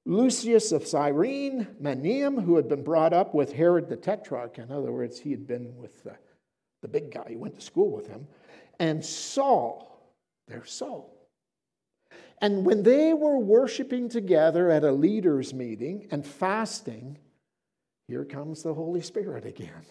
Lucius 0.05 0.71
of 0.71 0.85
Cyrene, 0.85 1.67
Manaen, 1.81 2.43
who 2.43 2.55
had 2.55 2.67
been 2.67 2.83
brought 2.83 3.13
up 3.13 3.33
with 3.33 3.53
Herod 3.53 3.89
the 3.89 3.95
Tetrarch. 3.95 4.57
In 4.57 4.71
other 4.71 4.91
words, 4.91 5.19
he 5.19 5.31
had 5.31 5.47
been 5.47 5.75
with 5.77 6.03
the, 6.03 6.15
the 6.81 6.87
big 6.87 7.11
guy, 7.11 7.25
he 7.29 7.35
went 7.35 7.55
to 7.55 7.61
school 7.61 7.91
with 7.91 8.07
him. 8.07 8.27
And 8.79 9.03
Saul, 9.03 10.13
there's 10.47 10.71
Saul. 10.71 11.15
And 12.41 12.65
when 12.65 12.83
they 12.83 13.13
were 13.13 13.37
worshiping 13.37 14.07
together 14.07 14.69
at 14.69 14.83
a 14.83 14.91
leaders' 14.91 15.53
meeting 15.53 16.07
and 16.11 16.25
fasting, 16.25 17.17
here 18.07 18.23
comes 18.23 18.63
the 18.63 18.73
Holy 18.73 19.01
Spirit 19.01 19.45
again. 19.45 19.85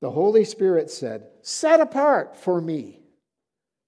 The 0.00 0.10
Holy 0.10 0.44
Spirit 0.44 0.90
said, 0.90 1.28
Set 1.42 1.80
apart 1.80 2.36
for 2.36 2.60
me 2.60 3.00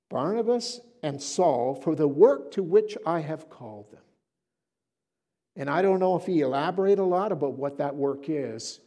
Barnabas 0.09 0.81
and 1.03 1.21
Saul 1.21 1.75
for 1.75 1.95
the 1.95 2.09
work 2.09 2.53
to 2.53 2.63
which 2.63 2.97
I 3.05 3.21
have 3.21 3.51
called 3.51 3.91
them. 3.93 4.03
And 5.57 5.69
I 5.69 5.83
don't 5.83 5.99
know 5.99 6.17
if 6.17 6.25
he 6.25 6.41
elaborated 6.41 7.01
a 7.01 7.05
lot 7.05 7.33
about 7.33 7.55
what 7.55 7.79
that 7.79 7.97
work 7.97 8.29
is, 8.29 8.81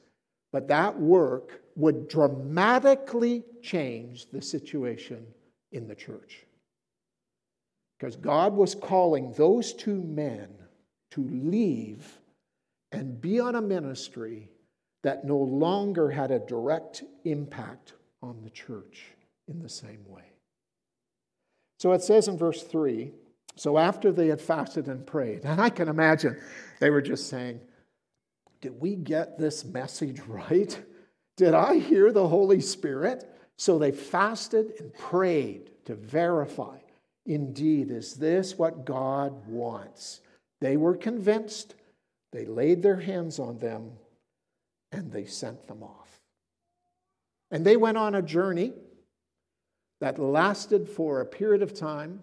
but 0.52 0.69
that 0.69 1.00
work 1.00 1.61
would 1.76 2.08
dramatically 2.08 3.44
change 3.62 4.30
the 4.32 4.42
situation 4.42 5.26
in 5.72 5.88
the 5.88 5.96
church. 5.96 6.46
Because 7.98 8.16
God 8.16 8.54
was 8.54 8.76
calling 8.76 9.34
those 9.34 9.74
two 9.74 10.02
men 10.02 10.50
to 11.12 11.28
leave 11.30 12.20
and 12.92 13.22
be 13.22 13.40
on 13.40 13.56
a 13.56 13.62
ministry 13.62 14.50
that 15.04 15.26
no 15.26 15.38
longer 15.38 16.10
had 16.10 16.32
a 16.32 16.40
direct 16.40 17.04
impact 17.26 17.94
on 18.22 18.42
the 18.44 18.50
church 18.50 19.06
in 19.48 19.60
the 19.62 19.70
same 19.70 20.04
way. 20.08 20.24
So 21.80 21.94
it 21.94 22.04
says 22.04 22.28
in 22.28 22.38
verse 22.38 22.64
3 22.64 23.12
so 23.56 23.78
after 23.78 24.12
they 24.12 24.28
had 24.28 24.42
fasted 24.42 24.88
and 24.88 25.06
prayed, 25.06 25.42
and 25.46 25.60
I 25.60 25.70
can 25.70 25.88
imagine 25.88 26.40
they 26.80 26.90
were 26.90 27.02
just 27.02 27.30
saying, 27.30 27.60
Did 28.62 28.80
we 28.80 28.96
get 28.96 29.38
this 29.38 29.66
message 29.66 30.20
right? 30.28 30.82
Did 31.41 31.56
I 31.56 31.80
hear 31.80 32.12
the 32.12 32.27
Holy 32.27 32.62
Spirit? 32.62 33.27
So 33.58 33.80
they 33.80 33.91
fasted 33.91 34.73
and 34.77 34.93
prayed 34.93 35.71
to 35.86 35.95
verify 35.95 36.77
Indeed, 37.25 37.89
is 37.89 38.13
this 38.13 38.60
what 38.60 38.86
God 38.86 39.47
wants? 39.47 40.21
They 40.60 40.77
were 40.77 40.95
convinced, 40.95 41.73
they 42.32 42.45
laid 42.45 42.84
their 42.84 42.99
hands 42.99 43.39
on 43.39 43.58
them, 43.58 43.93
and 44.91 45.12
they 45.12 45.25
sent 45.25 45.67
them 45.67 45.82
off. 45.82 46.19
And 47.49 47.65
they 47.65 47.75
went 47.75 47.97
on 47.97 48.13
a 48.13 48.21
journey 48.21 48.73
that 49.99 50.19
lasted 50.19 50.88
for 50.88 51.21
a 51.21 51.25
period 51.25 51.63
of 51.63 51.73
time. 51.73 52.21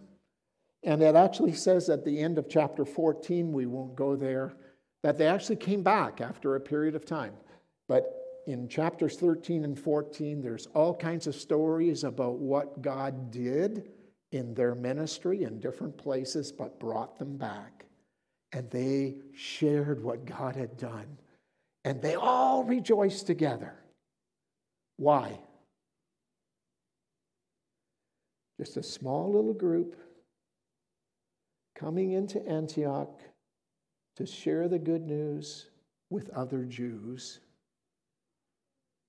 And 0.85 1.02
it 1.02 1.16
actually 1.16 1.54
says 1.54 1.88
at 1.88 2.04
the 2.04 2.20
end 2.20 2.38
of 2.38 2.48
chapter 2.48 2.85
14, 2.85 3.52
we 3.52 3.66
won't 3.66 3.96
go 3.96 4.14
there, 4.14 4.54
that 5.02 5.18
they 5.18 5.26
actually 5.26 5.57
came 5.57 5.83
back 5.83 6.20
after 6.20 6.54
a 6.54 6.61
period 6.61 6.94
of 6.94 7.04
time. 7.04 7.35
But 7.88 8.17
in 8.49 8.67
chapters 8.67 9.17
13 9.17 9.63
and 9.63 9.79
14, 9.79 10.41
there's 10.41 10.69
all 10.75 10.95
kinds 10.95 11.27
of 11.27 11.35
stories 11.35 12.03
about 12.03 12.39
what 12.39 12.81
God 12.81 13.31
did 13.31 13.91
in 14.33 14.55
their 14.55 14.75
ministry 14.75 15.43
in 15.43 15.61
different 15.61 15.99
places, 15.99 16.51
but 16.51 16.81
brought 16.81 17.19
them 17.19 17.37
back. 17.37 17.85
And 18.53 18.71
they 18.71 19.17
shared 19.35 20.03
what 20.03 20.25
God 20.25 20.57
had 20.57 20.79
done. 20.79 21.19
And 21.85 22.01
they 22.01 22.15
all 22.15 22.65
rejoiced 22.65 23.27
together. 23.27 23.75
Why? 24.97 25.39
Just 28.59 28.79
a 28.79 28.83
small 28.83 29.31
little 29.31 29.53
group 29.53 29.95
coming 31.77 32.13
into 32.13 32.43
Antioch 32.49 33.21
to 34.17 34.25
share 34.25 34.69
the 34.69 34.79
good 34.79 35.07
news 35.07 35.67
with 36.09 36.31
other 36.31 36.65
Jews 36.65 37.41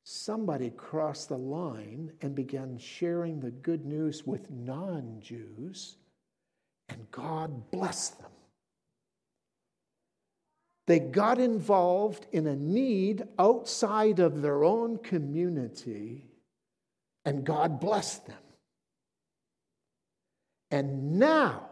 somebody 0.09 0.71
crossed 0.71 1.29
the 1.29 1.37
line 1.37 2.11
and 2.21 2.33
began 2.33 2.79
sharing 2.79 3.39
the 3.39 3.51
good 3.51 3.85
news 3.85 4.25
with 4.25 4.49
non 4.49 5.17
Jews, 5.19 5.97
and 6.89 6.99
God 7.11 7.69
blessed 7.69 8.19
them. 8.19 8.31
They 10.87 10.97
got 10.97 11.37
involved 11.37 12.25
in 12.31 12.47
a 12.47 12.55
need 12.55 13.21
outside 13.37 14.19
of 14.19 14.41
their 14.41 14.63
own 14.63 14.97
community, 14.97 16.25
and 17.23 17.43
God 17.43 17.79
blessed 17.79 18.25
them. 18.25 18.41
And 20.71 21.19
now 21.19 21.69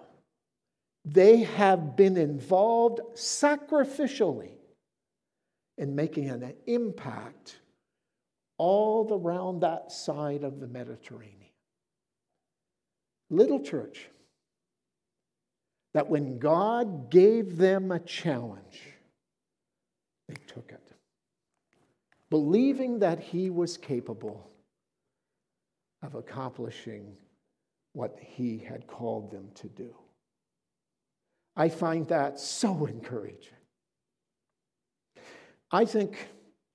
they 1.03 1.37
have 1.37 1.95
been 1.95 2.17
involved 2.17 2.99
sacrificially 3.15 4.51
in 5.79 5.95
making 5.95 6.29
an 6.29 6.53
impact 6.67 7.57
all 8.57 9.07
around 9.11 9.61
that 9.61 9.91
side 9.91 10.43
of 10.43 10.59
the 10.59 10.67
Mediterranean. 10.67 11.33
Little 13.29 13.59
church, 13.59 14.09
that 15.93 16.09
when 16.09 16.39
God 16.39 17.09
gave 17.09 17.57
them 17.57 17.91
a 17.91 17.99
challenge, 17.99 18.81
they 20.27 20.35
took 20.47 20.71
it, 20.71 20.91
believing 22.29 22.99
that 22.99 23.19
He 23.19 23.49
was 23.49 23.77
capable 23.77 24.49
of 26.01 26.15
accomplishing 26.15 27.17
what 27.93 28.17
He 28.21 28.59
had 28.59 28.87
called 28.87 29.31
them 29.31 29.49
to 29.55 29.67
do. 29.67 29.95
I 31.55 31.69
find 31.69 32.07
that 32.09 32.39
so 32.39 32.85
encouraging. 32.85 33.53
I 35.71 35.85
think 35.85 36.15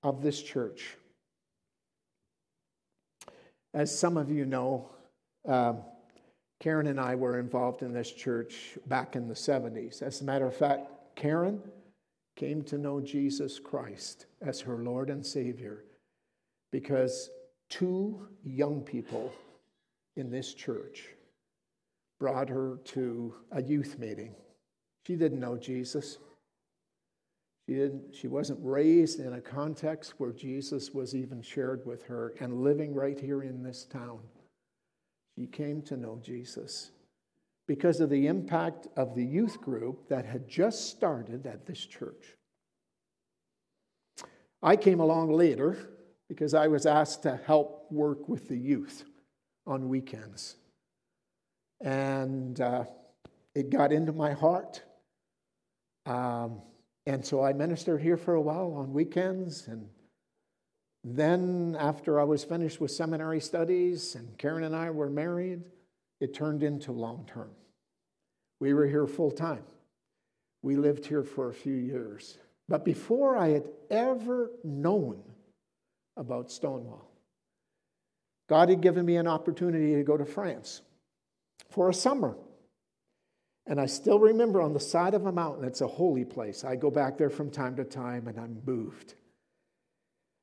of 0.03 0.21
this 0.21 0.41
church 0.41 0.97
as 3.73 3.97
some 3.97 4.17
of 4.17 4.29
you 4.29 4.45
know, 4.45 4.89
um, 5.47 5.81
Karen 6.59 6.87
and 6.87 6.99
I 6.99 7.15
were 7.15 7.39
involved 7.39 7.81
in 7.81 7.91
this 7.91 8.11
church 8.11 8.77
back 8.87 9.15
in 9.15 9.27
the 9.27 9.33
70s. 9.33 10.01
As 10.01 10.21
a 10.21 10.23
matter 10.23 10.45
of 10.45 10.55
fact, 10.55 10.87
Karen 11.15 11.61
came 12.35 12.63
to 12.63 12.77
know 12.77 13.01
Jesus 13.01 13.59
Christ 13.59 14.27
as 14.41 14.61
her 14.61 14.77
Lord 14.77 15.09
and 15.09 15.25
Savior 15.25 15.83
because 16.71 17.29
two 17.69 18.27
young 18.43 18.81
people 18.81 19.31
in 20.15 20.29
this 20.29 20.53
church 20.53 21.09
brought 22.19 22.49
her 22.49 22.79
to 22.85 23.35
a 23.51 23.61
youth 23.61 23.99
meeting. 23.99 24.33
She 25.05 25.15
didn't 25.15 25.39
know 25.39 25.57
Jesus. 25.57 26.17
She, 27.65 27.75
didn't, 27.75 28.13
she 28.13 28.27
wasn't 28.27 28.59
raised 28.61 29.19
in 29.19 29.33
a 29.33 29.41
context 29.41 30.15
where 30.17 30.33
Jesus 30.33 30.91
was 30.91 31.15
even 31.15 31.41
shared 31.41 31.85
with 31.85 32.03
her 32.03 32.33
and 32.39 32.61
living 32.61 32.93
right 32.93 33.17
here 33.17 33.41
in 33.41 33.63
this 33.63 33.85
town. 33.85 34.19
She 35.37 35.47
came 35.47 35.81
to 35.83 35.97
know 35.97 36.19
Jesus 36.21 36.91
because 37.67 38.01
of 38.01 38.09
the 38.09 38.27
impact 38.27 38.87
of 38.97 39.15
the 39.15 39.23
youth 39.23 39.61
group 39.61 40.09
that 40.09 40.25
had 40.25 40.47
just 40.47 40.89
started 40.89 41.47
at 41.47 41.65
this 41.65 41.85
church. 41.85 42.35
I 44.61 44.75
came 44.75 44.99
along 44.99 45.31
later 45.31 45.77
because 46.27 46.53
I 46.53 46.67
was 46.67 46.85
asked 46.85 47.23
to 47.23 47.39
help 47.45 47.85
work 47.91 48.27
with 48.27 48.49
the 48.49 48.57
youth 48.57 49.03
on 49.65 49.87
weekends. 49.87 50.55
And 51.81 52.59
uh, 52.59 52.85
it 53.55 53.69
got 53.69 53.91
into 53.91 54.11
my 54.11 54.33
heart. 54.33 54.81
Um, 56.05 56.61
and 57.05 57.25
so 57.25 57.43
I 57.43 57.53
ministered 57.53 58.01
here 58.01 58.17
for 58.17 58.35
a 58.35 58.41
while 58.41 58.73
on 58.73 58.93
weekends. 58.93 59.67
And 59.67 59.89
then, 61.03 61.75
after 61.77 62.19
I 62.19 62.23
was 62.23 62.43
finished 62.43 62.79
with 62.79 62.91
seminary 62.91 63.41
studies 63.41 64.15
and 64.15 64.37
Karen 64.37 64.63
and 64.63 64.75
I 64.75 64.89
were 64.89 65.09
married, 65.09 65.63
it 66.21 66.33
turned 66.33 66.63
into 66.63 66.91
long 66.91 67.25
term. 67.25 67.51
We 68.59 68.73
were 68.73 68.87
here 68.87 69.07
full 69.07 69.31
time. 69.31 69.63
We 70.61 70.77
lived 70.77 71.05
here 71.05 71.23
for 71.23 71.49
a 71.49 71.53
few 71.53 71.73
years. 71.73 72.37
But 72.69 72.85
before 72.85 73.35
I 73.35 73.49
had 73.49 73.67
ever 73.89 74.51
known 74.63 75.21
about 76.15 76.49
Stonewall, 76.49 77.11
God 78.47 78.69
had 78.69 78.79
given 78.79 79.05
me 79.05 79.17
an 79.17 79.27
opportunity 79.27 79.95
to 79.95 80.03
go 80.03 80.15
to 80.15 80.25
France 80.25 80.81
for 81.69 81.89
a 81.89 81.93
summer. 81.93 82.37
And 83.65 83.79
I 83.79 83.85
still 83.85 84.19
remember 84.19 84.61
on 84.61 84.73
the 84.73 84.79
side 84.79 85.13
of 85.13 85.25
a 85.25 85.31
mountain, 85.31 85.63
it's 85.63 85.81
a 85.81 85.87
holy 85.87 86.25
place. 86.25 86.63
I 86.63 86.75
go 86.75 86.91
back 86.91 87.17
there 87.17 87.29
from 87.29 87.49
time 87.49 87.75
to 87.77 87.85
time 87.85 88.27
and 88.27 88.37
I'm 88.37 88.61
moved. 88.65 89.15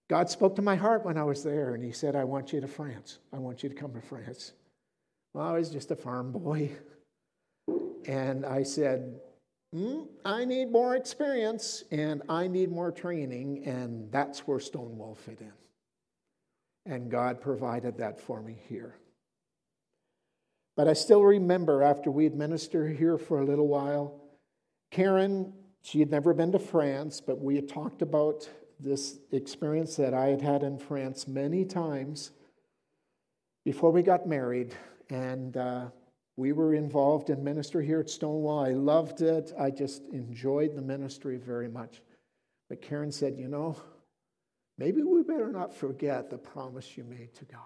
God 0.08 0.30
spoke 0.30 0.56
to 0.56 0.62
my 0.62 0.74
heart 0.74 1.04
when 1.04 1.18
I 1.18 1.22
was 1.22 1.44
there 1.44 1.74
and 1.74 1.84
He 1.84 1.92
said, 1.92 2.16
I 2.16 2.24
want 2.24 2.52
you 2.52 2.60
to 2.60 2.66
France. 2.66 3.18
I 3.32 3.38
want 3.38 3.62
you 3.62 3.68
to 3.68 3.74
come 3.74 3.92
to 3.92 4.00
France. 4.00 4.52
Well, 5.34 5.46
I 5.46 5.52
was 5.52 5.70
just 5.70 5.90
a 5.90 5.96
farm 5.96 6.32
boy. 6.32 6.70
And 8.06 8.46
I 8.46 8.62
said, 8.62 9.20
mm, 9.74 10.08
I 10.24 10.44
need 10.46 10.72
more 10.72 10.96
experience 10.96 11.84
and 11.90 12.22
I 12.28 12.48
need 12.48 12.72
more 12.72 12.90
training. 12.90 13.64
And 13.66 14.10
that's 14.10 14.40
where 14.40 14.58
Stonewall 14.58 15.14
fit 15.14 15.40
in. 15.40 15.52
And 16.92 17.10
God 17.10 17.40
provided 17.40 17.98
that 17.98 18.18
for 18.18 18.40
me 18.40 18.56
here. 18.68 18.96
But 20.80 20.88
I 20.88 20.94
still 20.94 21.22
remember 21.22 21.82
after 21.82 22.10
we 22.10 22.24
had 22.24 22.34
ministered 22.34 22.96
here 22.96 23.18
for 23.18 23.42
a 23.42 23.44
little 23.44 23.68
while, 23.68 24.18
Karen, 24.90 25.52
she 25.82 25.98
had 25.98 26.10
never 26.10 26.32
been 26.32 26.52
to 26.52 26.58
France, 26.58 27.20
but 27.20 27.38
we 27.38 27.54
had 27.54 27.68
talked 27.68 28.00
about 28.00 28.48
this 28.78 29.18
experience 29.30 29.96
that 29.96 30.14
I 30.14 30.28
had 30.28 30.40
had 30.40 30.62
in 30.62 30.78
France 30.78 31.28
many 31.28 31.66
times 31.66 32.30
before 33.62 33.90
we 33.90 34.00
got 34.00 34.26
married. 34.26 34.74
And 35.10 35.54
uh, 35.58 35.88
we 36.36 36.52
were 36.52 36.72
involved 36.72 37.28
in 37.28 37.44
ministry 37.44 37.84
here 37.84 38.00
at 38.00 38.08
Stonewall. 38.08 38.64
I 38.64 38.70
loved 38.70 39.20
it. 39.20 39.52
I 39.60 39.70
just 39.70 40.04
enjoyed 40.14 40.74
the 40.74 40.80
ministry 40.80 41.36
very 41.36 41.68
much. 41.68 42.00
But 42.70 42.80
Karen 42.80 43.12
said, 43.12 43.36
You 43.36 43.48
know, 43.48 43.76
maybe 44.78 45.02
we 45.02 45.24
better 45.24 45.52
not 45.52 45.74
forget 45.74 46.30
the 46.30 46.38
promise 46.38 46.96
you 46.96 47.04
made 47.04 47.34
to 47.34 47.44
God. 47.44 47.60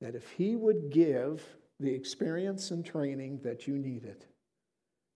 That 0.00 0.14
if 0.14 0.30
He 0.30 0.54
would 0.54 0.90
give 0.90 1.44
the 1.82 1.92
experience 1.92 2.70
and 2.70 2.84
training 2.84 3.40
that 3.42 3.66
you 3.66 3.76
needed, 3.76 4.24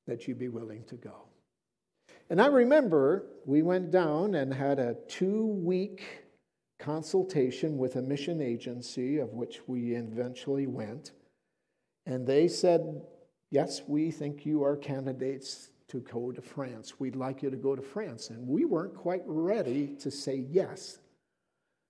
that 0.06 0.26
you'd 0.26 0.38
be 0.38 0.48
willing 0.48 0.84
to 0.84 0.96
go. 0.96 1.28
And 2.28 2.40
I 2.40 2.46
remember 2.46 3.26
we 3.44 3.62
went 3.62 3.90
down 3.90 4.34
and 4.34 4.52
had 4.52 4.78
a 4.78 4.96
two 5.08 5.46
week 5.46 6.02
consultation 6.78 7.78
with 7.78 7.96
a 7.96 8.02
mission 8.02 8.42
agency, 8.42 9.18
of 9.18 9.32
which 9.32 9.60
we 9.66 9.94
eventually 9.94 10.66
went. 10.66 11.12
And 12.04 12.26
they 12.26 12.48
said, 12.48 13.02
Yes, 13.50 13.82
we 13.86 14.10
think 14.10 14.44
you 14.44 14.64
are 14.64 14.76
candidates 14.76 15.70
to 15.88 16.00
go 16.00 16.32
to 16.32 16.42
France. 16.42 16.98
We'd 16.98 17.14
like 17.14 17.42
you 17.42 17.50
to 17.50 17.56
go 17.56 17.76
to 17.76 17.82
France. 17.82 18.30
And 18.30 18.46
we 18.46 18.64
weren't 18.64 18.94
quite 18.94 19.22
ready 19.24 19.94
to 20.00 20.10
say 20.10 20.44
yes. 20.50 20.98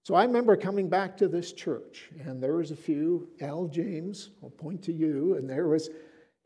So 0.06 0.14
I 0.14 0.24
remember 0.24 0.56
coming 0.56 0.88
back 0.88 1.16
to 1.16 1.26
this 1.26 1.52
church, 1.52 2.10
and 2.24 2.40
there 2.40 2.54
was 2.54 2.70
a 2.70 2.76
few, 2.76 3.28
Al 3.40 3.66
James, 3.66 4.30
I'll 4.40 4.50
point 4.50 4.80
to 4.84 4.92
you, 4.92 5.34
and 5.34 5.50
there 5.50 5.66
was 5.66 5.90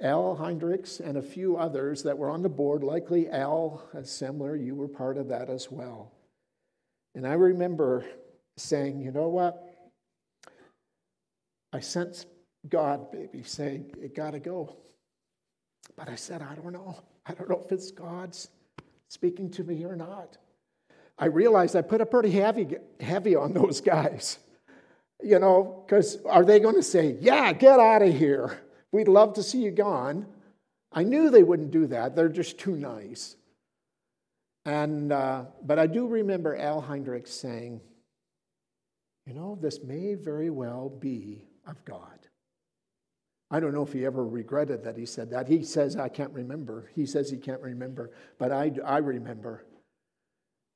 Al 0.01 0.35
Hendricks 0.35 1.01
and 1.01 1.19
a 1.19 1.23
few 1.23 1.59
others 1.59 2.03
that 2.05 2.17
were 2.17 2.31
on 2.31 2.41
the 2.41 2.49
board. 2.49 2.83
Likely 2.83 3.29
Al 3.29 3.87
Semler, 3.97 4.57
you 4.57 4.75
were 4.75 4.89
part 4.89 5.19
of 5.19 5.29
that 5.29 5.51
as 5.51 5.71
well. 5.71 6.11
And 7.15 7.27
I 7.27 7.35
remember 7.35 8.07
saying, 8.57 8.99
you 8.99 9.11
know 9.11 9.29
what? 9.29 9.93
I 11.75 11.81
sense 11.81 12.25
God, 12.67 13.13
baby, 13.13 13.43
saying, 13.43 13.93
it 14.01 14.17
got 14.17 14.31
to 14.31 14.41
go. 14.41 14.79
But 15.99 16.09
I 16.09 16.15
said, 16.15 16.41
I 16.41 16.55
don't 16.55 16.73
know. 16.73 16.99
I 17.27 17.35
don't 17.35 17.51
know 17.51 17.61
if 17.63 17.71
it's 17.73 17.91
God's 17.91 18.49
speaking 19.09 19.51
to 19.51 19.65
me 19.65 19.85
or 19.85 19.97
not. 19.97 20.39
I 21.21 21.27
realized 21.27 21.77
I 21.77 21.83
put 21.83 22.01
a 22.01 22.07
pretty 22.07 22.31
heavy, 22.31 22.77
heavy 22.99 23.37
on 23.37 23.53
those 23.53 23.81
guys. 23.93 24.39
You 25.23 25.39
know, 25.39 25.85
because 25.85 26.17
are 26.25 26.45
they 26.45 26.61
going 26.61 26.77
to 26.77 26.83
say, 26.83 27.19
yeah, 27.21 27.53
get 27.53 27.79
out 27.79 28.01
of 28.01 28.15
here? 28.17 28.59
We'd 28.91 29.07
love 29.07 29.35
to 29.35 29.43
see 29.43 29.63
you 29.63 29.71
gone. 29.71 30.27
I 30.93 31.03
knew 31.05 31.29
they 31.29 31.43
wouldn't 31.43 31.71
do 31.71 31.87
that. 31.89 32.17
They're 32.17 32.31
just 32.31 32.59
too 32.59 32.75
nice. 32.75 33.37
And, 34.65 35.13
uh, 35.13 35.45
but 35.63 35.79
I 35.79 35.87
do 35.87 36.07
remember 36.07 36.57
Al 36.57 36.81
Heinrich 36.81 37.27
saying, 37.27 37.83
you 39.27 39.35
know, 39.35 39.59
this 39.61 39.83
may 39.83 40.15
very 40.15 40.49
well 40.49 40.89
be 40.89 41.45
of 41.67 41.85
God. 41.85 42.19
I 43.51 43.61
don't 43.61 43.75
know 43.75 43.83
if 43.83 43.93
he 43.93 44.07
ever 44.07 44.25
regretted 44.25 44.85
that 44.85 44.97
he 44.97 45.05
said 45.05 45.31
that. 45.31 45.49
He 45.49 45.65
says, 45.65 45.97
I 45.97 46.09
can't 46.09 46.33
remember. 46.33 46.91
He 46.95 47.05
says 47.05 47.31
he 47.31 47.37
can't 47.37 47.61
remember, 47.61 48.11
but 48.39 48.53
I, 48.53 48.73
I 48.85 48.99
remember 48.99 49.65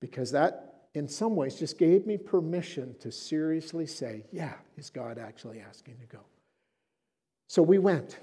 because 0.00 0.30
that, 0.32 0.88
in 0.94 1.08
some 1.08 1.36
ways, 1.36 1.56
just 1.56 1.78
gave 1.78 2.06
me 2.06 2.16
permission 2.16 2.94
to 3.00 3.10
seriously 3.10 3.86
say, 3.86 4.24
yeah, 4.32 4.54
is 4.76 4.90
God 4.90 5.18
actually 5.18 5.60
asking 5.60 5.96
to 5.98 6.06
go? 6.06 6.22
So 7.48 7.62
we 7.62 7.78
went. 7.78 8.18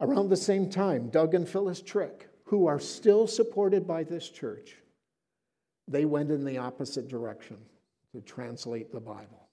Around 0.00 0.30
the 0.30 0.36
same 0.36 0.68
time, 0.68 1.10
Doug 1.10 1.34
and 1.34 1.48
Phyllis 1.48 1.80
Trick, 1.80 2.28
who 2.44 2.66
are 2.66 2.80
still 2.80 3.26
supported 3.26 3.86
by 3.86 4.02
this 4.02 4.28
church, 4.28 4.76
they 5.86 6.04
went 6.04 6.30
in 6.30 6.44
the 6.44 6.58
opposite 6.58 7.08
direction 7.08 7.56
to 8.12 8.20
translate 8.20 8.92
the 8.92 9.00
Bible. 9.00 9.48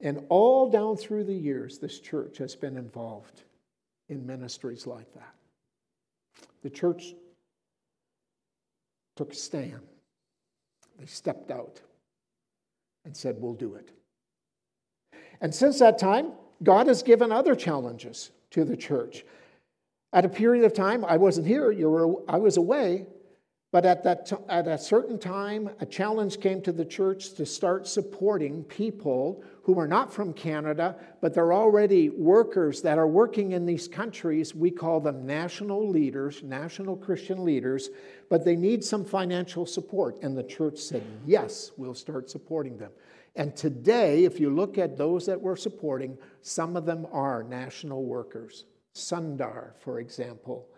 And 0.00 0.24
all 0.28 0.68
down 0.68 0.96
through 0.96 1.24
the 1.24 1.34
years, 1.34 1.78
this 1.78 2.00
church 2.00 2.36
has 2.38 2.56
been 2.56 2.76
involved 2.76 3.42
in 4.08 4.26
ministries 4.26 4.86
like 4.86 5.12
that. 5.14 5.34
The 6.62 6.70
church 6.70 7.14
took 9.16 9.32
a 9.32 9.36
stand. 9.36 9.80
They 10.98 11.06
stepped 11.06 11.50
out 11.50 11.80
and 13.04 13.16
said, 13.16 13.36
We'll 13.38 13.54
do 13.54 13.74
it. 13.74 13.90
And 15.40 15.54
since 15.54 15.78
that 15.80 15.98
time, 15.98 16.32
God 16.62 16.86
has 16.86 17.02
given 17.02 17.32
other 17.32 17.54
challenges 17.54 18.30
to 18.50 18.64
the 18.64 18.76
church. 18.76 19.24
At 20.12 20.24
a 20.24 20.28
period 20.28 20.64
of 20.64 20.74
time, 20.74 21.04
I 21.04 21.16
wasn't 21.16 21.46
here, 21.46 21.70
you 21.70 21.90
were, 21.90 22.22
I 22.28 22.36
was 22.36 22.56
away, 22.56 23.06
but 23.72 23.86
at, 23.86 24.04
that 24.04 24.26
t- 24.26 24.36
at 24.50 24.68
a 24.68 24.76
certain 24.76 25.18
time, 25.18 25.70
a 25.80 25.86
challenge 25.86 26.40
came 26.40 26.60
to 26.60 26.72
the 26.72 26.84
church 26.84 27.32
to 27.32 27.46
start 27.46 27.88
supporting 27.88 28.62
people 28.64 29.42
who 29.62 29.78
are 29.78 29.88
not 29.88 30.12
from 30.12 30.34
Canada, 30.34 30.94
but 31.22 31.32
they're 31.32 31.54
already 31.54 32.10
workers 32.10 32.82
that 32.82 32.98
are 32.98 33.06
working 33.06 33.52
in 33.52 33.64
these 33.64 33.88
countries. 33.88 34.54
We 34.54 34.70
call 34.70 35.00
them 35.00 35.24
national 35.24 35.88
leaders, 35.88 36.42
national 36.42 36.96
Christian 36.96 37.44
leaders, 37.44 37.88
but 38.28 38.44
they 38.44 38.56
need 38.56 38.84
some 38.84 39.06
financial 39.06 39.64
support. 39.64 40.22
And 40.22 40.36
the 40.36 40.42
church 40.42 40.78
said, 40.78 41.02
yes, 41.26 41.72
we'll 41.78 41.94
start 41.94 42.28
supporting 42.28 42.76
them. 42.76 42.92
And 43.36 43.56
today, 43.56 44.26
if 44.26 44.38
you 44.38 44.50
look 44.50 44.76
at 44.76 44.98
those 44.98 45.24
that 45.24 45.40
we're 45.40 45.56
supporting, 45.56 46.18
some 46.42 46.76
of 46.76 46.84
them 46.84 47.06
are 47.10 47.42
national 47.42 48.04
workers. 48.04 48.66
Sundar, 48.94 49.70
for 49.80 49.98
example. 49.98 50.68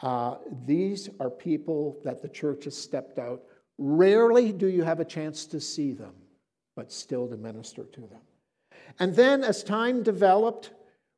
Uh, 0.00 0.36
these 0.64 1.10
are 1.18 1.30
people 1.30 1.98
that 2.04 2.22
the 2.22 2.28
church 2.28 2.64
has 2.64 2.76
stepped 2.76 3.18
out. 3.18 3.42
Rarely 3.78 4.52
do 4.52 4.66
you 4.66 4.82
have 4.82 5.00
a 5.00 5.04
chance 5.04 5.46
to 5.46 5.60
see 5.60 5.92
them, 5.92 6.14
but 6.76 6.92
still 6.92 7.28
to 7.28 7.36
minister 7.36 7.84
to 7.84 8.00
them. 8.00 8.20
And 8.98 9.14
then, 9.14 9.44
as 9.44 9.62
time 9.62 10.02
developed, 10.02 10.70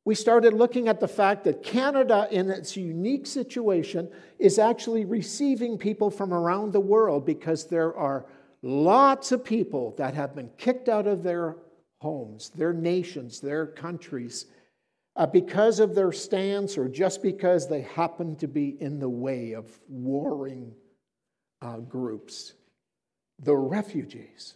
we 0.05 0.15
started 0.15 0.55
looking 0.55 0.89
at 0.89 0.99
the 0.99 1.09
fact 1.09 1.45
that 1.45 1.63
Canada, 1.63 2.27
in 2.31 2.51
its 2.51 2.77
unique 2.77 3.27
situation, 3.27 4.11
is 4.39 4.59
actually 4.59 5.05
receiving 5.05 5.77
people 5.77 6.11
from 6.11 6.33
around 6.33 6.73
the 6.73 6.81
world 6.81 7.27
because 7.27 7.67
there 7.67 7.95
are 7.95 8.27
lots 8.63 9.31
of 9.31 9.45
people 9.45 9.95
that 9.99 10.15
have 10.15 10.35
been 10.35 10.51
kicked 10.57 10.89
out 10.89 11.07
of 11.07 11.23
their 11.23 11.57
homes, 12.01 12.51
their 12.51 12.73
nations, 12.73 13.41
their 13.41 13.67
countries, 13.67 14.47
uh, 15.21 15.27
because 15.27 15.81
of 15.81 15.95
their 15.95 16.13
stance 16.13 16.79
or 16.79 16.89
just 16.89 17.23
because 17.23 17.69
they 17.69 17.83
happen 17.83 18.35
to 18.37 18.49
be 18.49 18.81
in 18.81 18.99
the 18.99 19.09
way 19.09 19.53
of 19.53 19.67
warring 19.87 20.73
uh, 21.61 21.77
groups. 21.77 22.55
The 23.39 23.55
refugees 23.55 24.55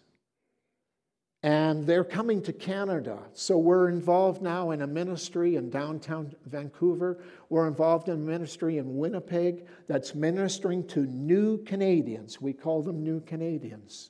and 1.43 1.87
they're 1.87 2.05
coming 2.05 2.41
to 2.41 2.55
Canada. 2.55 3.19
So 3.35 3.59
we're 3.59 3.91
involved 3.91 4.41
now 4.41 4.71
in 4.71 4.81
a 4.81 4.87
ministry 4.87 5.57
in 5.57 5.69
downtown 5.69 6.35
Vancouver. 6.47 7.23
We're 7.51 7.69
involved 7.69 8.09
in 8.09 8.15
a 8.15 8.17
ministry 8.17 8.79
in 8.79 8.97
Winnipeg 8.97 9.67
that's 9.87 10.15
ministering 10.15 10.87
to 10.89 11.01
new 11.05 11.63
Canadians. 11.65 12.41
We 12.41 12.55
call 12.55 12.83
them 12.83 13.05
new 13.05 13.21
Canadians. 13.21 14.09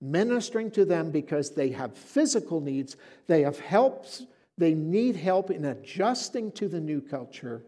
Ministering 0.00 0.72
to 0.72 0.84
them 0.84 1.12
because 1.12 1.54
they 1.54 1.68
have 1.68 1.96
physical 1.96 2.60
needs, 2.60 2.96
they 3.28 3.42
have 3.42 3.60
helps, 3.60 4.26
they 4.58 4.74
need 4.74 5.16
help 5.16 5.50
in 5.50 5.64
adjusting 5.64 6.52
to 6.52 6.68
the 6.68 6.80
new 6.80 7.00
culture, 7.00 7.64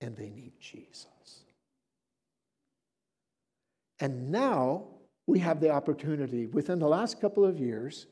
and 0.00 0.16
they 0.16 0.30
need 0.30 0.52
Jesus. 0.60 1.06
And 4.00 4.30
now 4.30 4.84
we 5.26 5.38
have 5.40 5.60
the 5.60 5.70
opportunity 5.70 6.46
within 6.46 6.78
the 6.78 6.88
last 6.88 7.20
couple 7.20 7.44
of 7.44 7.58
years 7.58 8.06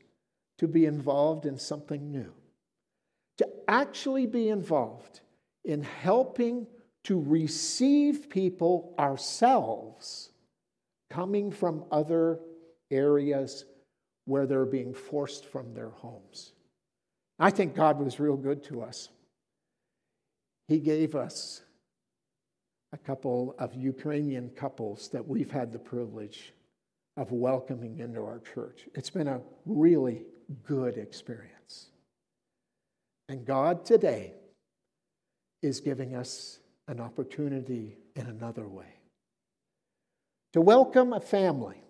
to 0.57 0.67
be 0.67 0.85
involved 0.85 1.45
in 1.45 1.57
something 1.57 2.11
new, 2.11 2.33
to 3.37 3.47
actually 3.67 4.25
be 4.25 4.49
involved 4.49 5.21
in 5.65 5.83
helping 5.83 6.67
to 7.03 7.19
receive 7.19 8.29
people 8.29 8.95
ourselves 8.97 10.29
coming 11.09 11.51
from 11.51 11.85
other 11.91 12.39
areas 12.91 13.65
where 14.25 14.45
they're 14.45 14.65
being 14.65 14.93
forced 14.93 15.45
from 15.45 15.73
their 15.73 15.89
homes. 15.89 16.53
I 17.39 17.49
think 17.49 17.75
God 17.75 17.99
was 17.99 18.19
real 18.19 18.37
good 18.37 18.63
to 18.65 18.81
us. 18.81 19.09
He 20.67 20.79
gave 20.79 21.15
us 21.15 21.61
a 22.93 22.97
couple 22.97 23.55
of 23.57 23.73
Ukrainian 23.73 24.49
couples 24.51 25.09
that 25.09 25.27
we've 25.27 25.51
had 25.51 25.71
the 25.71 25.79
privilege 25.79 26.53
of 27.17 27.31
welcoming 27.31 27.99
into 27.99 28.21
our 28.21 28.39
church. 28.39 28.87
It's 28.95 29.09
been 29.09 29.27
a 29.27 29.41
really 29.65 30.23
good 30.63 30.97
experience. 30.97 31.89
And 33.29 33.45
God 33.45 33.85
today 33.85 34.33
is 35.61 35.79
giving 35.79 36.15
us 36.15 36.59
an 36.87 36.99
opportunity 36.99 37.97
in 38.15 38.27
another 38.27 38.67
way 38.67 38.93
to 40.53 40.61
welcome 40.61 41.13
a 41.13 41.19
family 41.19 41.82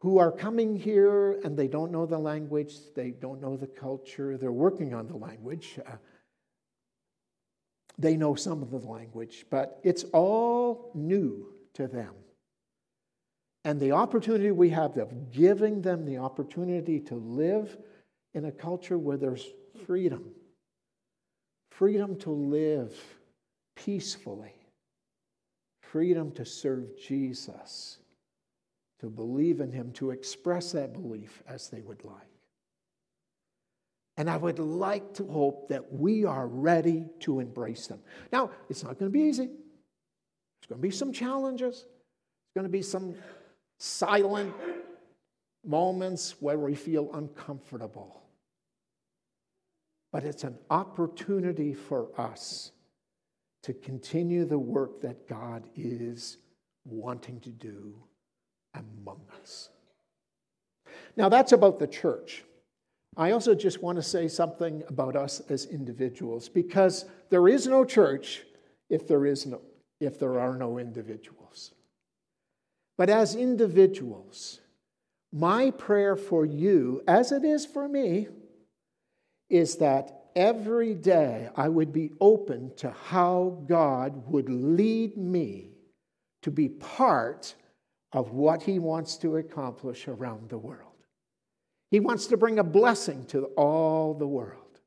who 0.00 0.18
are 0.18 0.30
coming 0.30 0.76
here 0.76 1.40
and 1.44 1.56
they 1.56 1.68
don't 1.68 1.90
know 1.90 2.06
the 2.06 2.18
language, 2.18 2.74
they 2.94 3.10
don't 3.10 3.40
know 3.40 3.56
the 3.56 3.66
culture, 3.66 4.36
they're 4.36 4.52
working 4.52 4.94
on 4.94 5.06
the 5.06 5.16
language. 5.16 5.78
Uh, 5.86 5.96
they 7.98 8.16
know 8.16 8.34
some 8.34 8.62
of 8.62 8.70
the 8.70 8.78
language, 8.78 9.46
but 9.50 9.80
it's 9.82 10.04
all 10.12 10.90
new 10.94 11.54
to 11.74 11.86
them. 11.86 12.12
And 13.64 13.80
the 13.80 13.92
opportunity 13.92 14.50
we 14.50 14.68
have 14.70 14.96
of 14.98 15.32
giving 15.32 15.80
them 15.80 16.04
the 16.04 16.18
opportunity 16.18 17.00
to 17.00 17.14
live 17.14 17.76
in 18.34 18.44
a 18.44 18.52
culture 18.52 18.98
where 18.98 19.16
there's 19.16 19.46
freedom 19.86 20.30
freedom 21.76 22.16
to 22.16 22.30
live 22.30 22.94
peacefully, 23.74 24.54
freedom 25.82 26.32
to 26.32 26.44
serve 26.44 26.84
Jesus, 26.98 27.98
to 29.00 29.10
believe 29.10 29.60
in 29.60 29.72
Him, 29.72 29.92
to 29.92 30.10
express 30.10 30.72
that 30.72 30.92
belief 30.92 31.42
as 31.48 31.68
they 31.68 31.82
would 31.82 32.04
like. 32.04 32.16
And 34.16 34.30
I 34.30 34.36
would 34.36 34.58
like 34.58 35.14
to 35.14 35.24
hope 35.26 35.68
that 35.68 35.92
we 35.92 36.24
are 36.24 36.46
ready 36.46 37.06
to 37.20 37.40
embrace 37.40 37.86
them. 37.86 38.00
Now, 38.32 38.50
it's 38.70 38.82
not 38.82 38.98
going 38.98 39.12
to 39.12 39.18
be 39.18 39.24
easy. 39.24 39.46
There's 39.46 40.68
going 40.68 40.80
to 40.80 40.88
be 40.88 40.90
some 40.90 41.12
challenges. 41.12 41.84
There's 41.84 42.54
going 42.54 42.66
to 42.66 42.70
be 42.70 42.82
some 42.82 43.14
silent 43.78 44.54
moments 45.64 46.36
where 46.40 46.58
we 46.58 46.74
feel 46.74 47.10
uncomfortable. 47.12 48.22
But 50.12 50.24
it's 50.24 50.44
an 50.44 50.56
opportunity 50.70 51.74
for 51.74 52.08
us 52.18 52.72
to 53.64 53.74
continue 53.74 54.46
the 54.46 54.58
work 54.58 55.02
that 55.02 55.28
God 55.28 55.68
is 55.74 56.38
wanting 56.84 57.40
to 57.40 57.50
do 57.50 57.96
among 58.76 59.20
us. 59.40 59.70
Now, 61.16 61.28
that's 61.28 61.52
about 61.52 61.78
the 61.78 61.86
church. 61.86 62.44
I 63.16 63.30
also 63.30 63.54
just 63.54 63.82
want 63.82 63.96
to 63.96 64.02
say 64.02 64.28
something 64.28 64.82
about 64.88 65.16
us 65.16 65.40
as 65.48 65.64
individuals 65.64 66.48
because 66.48 67.06
there 67.30 67.48
is 67.48 67.66
no 67.66 67.84
church 67.84 68.42
if 68.90 69.08
there, 69.08 69.24
is 69.24 69.46
no, 69.46 69.62
if 70.00 70.18
there 70.18 70.38
are 70.38 70.56
no 70.56 70.78
individuals. 70.78 71.72
But 72.98 73.08
as 73.08 73.34
individuals, 73.34 74.60
my 75.32 75.70
prayer 75.70 76.16
for 76.16 76.44
you, 76.44 77.02
as 77.08 77.32
it 77.32 77.44
is 77.44 77.64
for 77.64 77.88
me, 77.88 78.28
is 79.48 79.76
that 79.76 80.26
every 80.34 80.94
day 80.94 81.48
I 81.56 81.68
would 81.68 81.92
be 81.92 82.12
open 82.20 82.72
to 82.76 82.90
how 82.90 83.62
God 83.66 84.30
would 84.30 84.48
lead 84.48 85.16
me 85.16 85.70
to 86.42 86.50
be 86.50 86.68
part 86.68 87.54
of 88.16 88.30
what 88.32 88.62
He 88.62 88.78
wants 88.78 89.18
to 89.18 89.36
accomplish 89.36 90.08
around 90.08 90.48
the 90.48 90.56
world. 90.58 90.94
He 91.90 92.00
wants 92.00 92.26
to 92.28 92.38
bring 92.38 92.58
a 92.58 92.64
blessing 92.64 93.26
to 93.26 93.44
all 93.56 94.14
the 94.14 94.26
world 94.26 94.80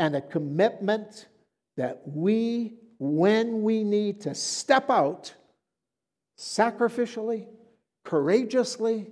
and 0.00 0.16
a 0.16 0.20
commitment 0.20 1.28
that 1.76 2.02
we, 2.04 2.74
when 2.98 3.62
we 3.62 3.84
need 3.84 4.22
to 4.22 4.34
step 4.34 4.90
out, 4.90 5.32
sacrificially, 6.36 7.46
courageously, 8.04 9.06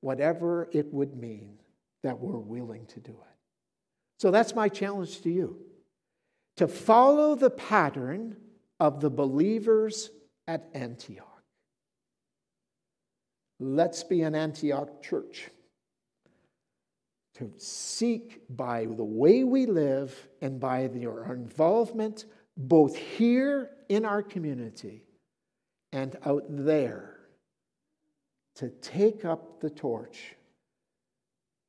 whatever 0.00 0.68
it 0.72 0.92
would 0.92 1.16
mean, 1.16 1.56
that 2.02 2.18
we're 2.18 2.38
willing 2.38 2.86
to 2.86 3.00
do 3.00 3.12
it. 3.12 3.36
So 4.18 4.32
that's 4.32 4.54
my 4.54 4.68
challenge 4.68 5.22
to 5.22 5.30
you 5.30 5.60
to 6.56 6.66
follow 6.66 7.36
the 7.36 7.50
pattern 7.50 8.36
of 8.80 9.00
the 9.00 9.10
believers 9.10 10.10
at 10.48 10.68
Antioch. 10.74 11.35
Let's 13.58 14.02
be 14.04 14.22
an 14.22 14.34
Antioch 14.34 15.02
church. 15.02 15.50
To 17.36 17.52
seek 17.58 18.42
by 18.48 18.86
the 18.86 19.04
way 19.04 19.44
we 19.44 19.66
live 19.66 20.28
and 20.40 20.58
by 20.58 20.88
our 21.04 21.34
involvement, 21.34 22.24
both 22.56 22.96
here 22.96 23.70
in 23.88 24.04
our 24.04 24.22
community 24.22 25.04
and 25.92 26.16
out 26.24 26.44
there 26.48 27.16
to 28.56 28.70
take 28.80 29.24
up 29.24 29.60
the 29.60 29.68
torch 29.68 30.34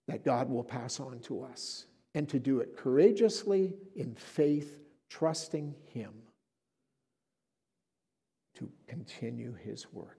that 0.07 0.23
God 0.23 0.49
will 0.49 0.63
pass 0.63 0.99
on 0.99 1.19
to 1.21 1.43
us 1.43 1.85
and 2.15 2.27
to 2.29 2.39
do 2.39 2.61
it 2.61 2.77
courageously 2.77 3.75
in 3.95 4.15
faith, 4.15 4.79
trusting 5.09 5.75
Him 5.93 6.13
to 8.55 8.71
continue 8.87 9.53
His 9.53 9.91
work. 9.91 10.16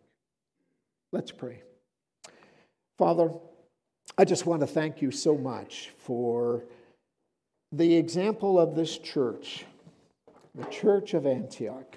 Let's 1.12 1.30
pray. 1.30 1.62
Father, 2.98 3.30
I 4.16 4.24
just 4.24 4.46
want 4.46 4.60
to 4.60 4.66
thank 4.66 5.00
you 5.00 5.10
so 5.10 5.36
much 5.36 5.90
for 5.98 6.64
the 7.72 7.96
example 7.96 8.58
of 8.58 8.74
this 8.74 8.98
church, 8.98 9.64
the 10.54 10.64
church 10.66 11.14
of 11.14 11.26
Antioch. 11.26 11.96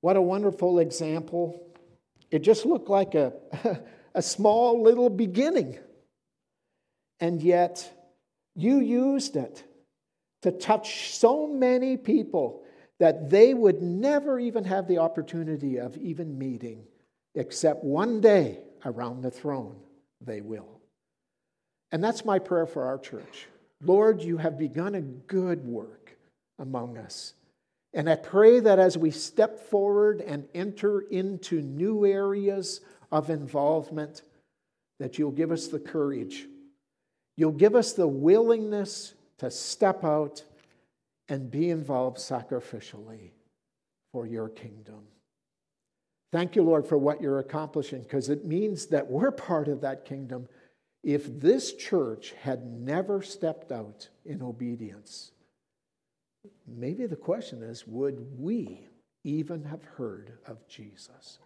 What 0.00 0.16
a 0.16 0.22
wonderful 0.22 0.78
example. 0.78 1.62
It 2.30 2.40
just 2.40 2.64
looked 2.64 2.88
like 2.88 3.14
a, 3.14 3.32
a 4.14 4.22
small 4.22 4.82
little 4.82 5.10
beginning. 5.10 5.78
And 7.20 7.42
yet, 7.42 7.90
you 8.56 8.80
used 8.80 9.36
it 9.36 9.62
to 10.42 10.50
touch 10.50 11.10
so 11.10 11.46
many 11.46 11.96
people 11.96 12.64
that 12.98 13.30
they 13.30 13.54
would 13.54 13.82
never 13.82 14.38
even 14.38 14.64
have 14.64 14.88
the 14.88 14.98
opportunity 14.98 15.78
of 15.78 15.96
even 15.98 16.38
meeting, 16.38 16.84
except 17.34 17.84
one 17.84 18.20
day 18.20 18.58
around 18.84 19.22
the 19.22 19.30
throne, 19.30 19.76
they 20.20 20.40
will. 20.40 20.80
And 21.92 22.02
that's 22.02 22.24
my 22.24 22.38
prayer 22.38 22.66
for 22.66 22.84
our 22.84 22.98
church. 22.98 23.46
Lord, 23.82 24.22
you 24.22 24.36
have 24.36 24.58
begun 24.58 24.94
a 24.94 25.00
good 25.00 25.64
work 25.64 26.16
among 26.58 26.98
us. 26.98 27.34
And 27.92 28.08
I 28.08 28.16
pray 28.16 28.60
that 28.60 28.78
as 28.78 28.96
we 28.96 29.10
step 29.10 29.58
forward 29.58 30.20
and 30.20 30.46
enter 30.54 31.00
into 31.00 31.60
new 31.60 32.06
areas 32.06 32.80
of 33.10 33.30
involvement, 33.30 34.22
that 35.00 35.18
you'll 35.18 35.32
give 35.32 35.50
us 35.50 35.66
the 35.66 35.80
courage 35.80 36.46
You'll 37.40 37.52
give 37.52 37.74
us 37.74 37.94
the 37.94 38.06
willingness 38.06 39.14
to 39.38 39.50
step 39.50 40.04
out 40.04 40.44
and 41.30 41.50
be 41.50 41.70
involved 41.70 42.18
sacrificially 42.18 43.30
for 44.12 44.26
your 44.26 44.50
kingdom. 44.50 45.00
Thank 46.32 46.54
you, 46.54 46.62
Lord, 46.62 46.86
for 46.86 46.96
what 46.96 47.20
you're 47.20 47.40
accomplishing, 47.40 48.02
because 48.02 48.28
it 48.28 48.44
means 48.44 48.86
that 48.86 49.10
we're 49.10 49.32
part 49.32 49.68
of 49.68 49.80
that 49.80 50.04
kingdom. 50.04 50.48
If 51.02 51.40
this 51.40 51.72
church 51.72 52.34
had 52.40 52.64
never 52.64 53.22
stepped 53.22 53.72
out 53.72 54.08
in 54.24 54.42
obedience, 54.42 55.32
maybe 56.66 57.06
the 57.06 57.16
question 57.16 57.62
is 57.62 57.86
would 57.86 58.38
we 58.38 58.86
even 59.24 59.64
have 59.64 59.82
heard 59.82 60.38
of 60.46 60.66
Jesus? 60.68 61.38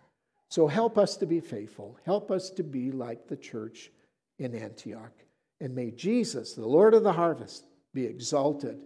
So 0.50 0.66
help 0.66 0.98
us 0.98 1.16
to 1.16 1.26
be 1.26 1.40
faithful. 1.40 1.98
Help 2.04 2.30
us 2.30 2.50
to 2.50 2.62
be 2.62 2.92
like 2.92 3.26
the 3.26 3.36
church 3.36 3.90
in 4.38 4.54
Antioch. 4.54 5.12
And 5.60 5.74
may 5.74 5.90
Jesus, 5.92 6.52
the 6.52 6.66
Lord 6.66 6.94
of 6.94 7.02
the 7.02 7.12
harvest, 7.12 7.64
be 7.94 8.04
exalted 8.04 8.78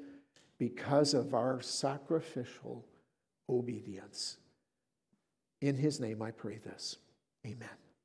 because 0.59 1.15
of 1.15 1.35
our 1.35 1.61
sacrificial 1.61 2.85
obedience. 3.49 4.37
In 5.61 5.77
his 5.77 6.01
name 6.01 6.23
I 6.23 6.31
pray 6.31 6.59
this. 6.59 6.97
Amen. 7.47 7.88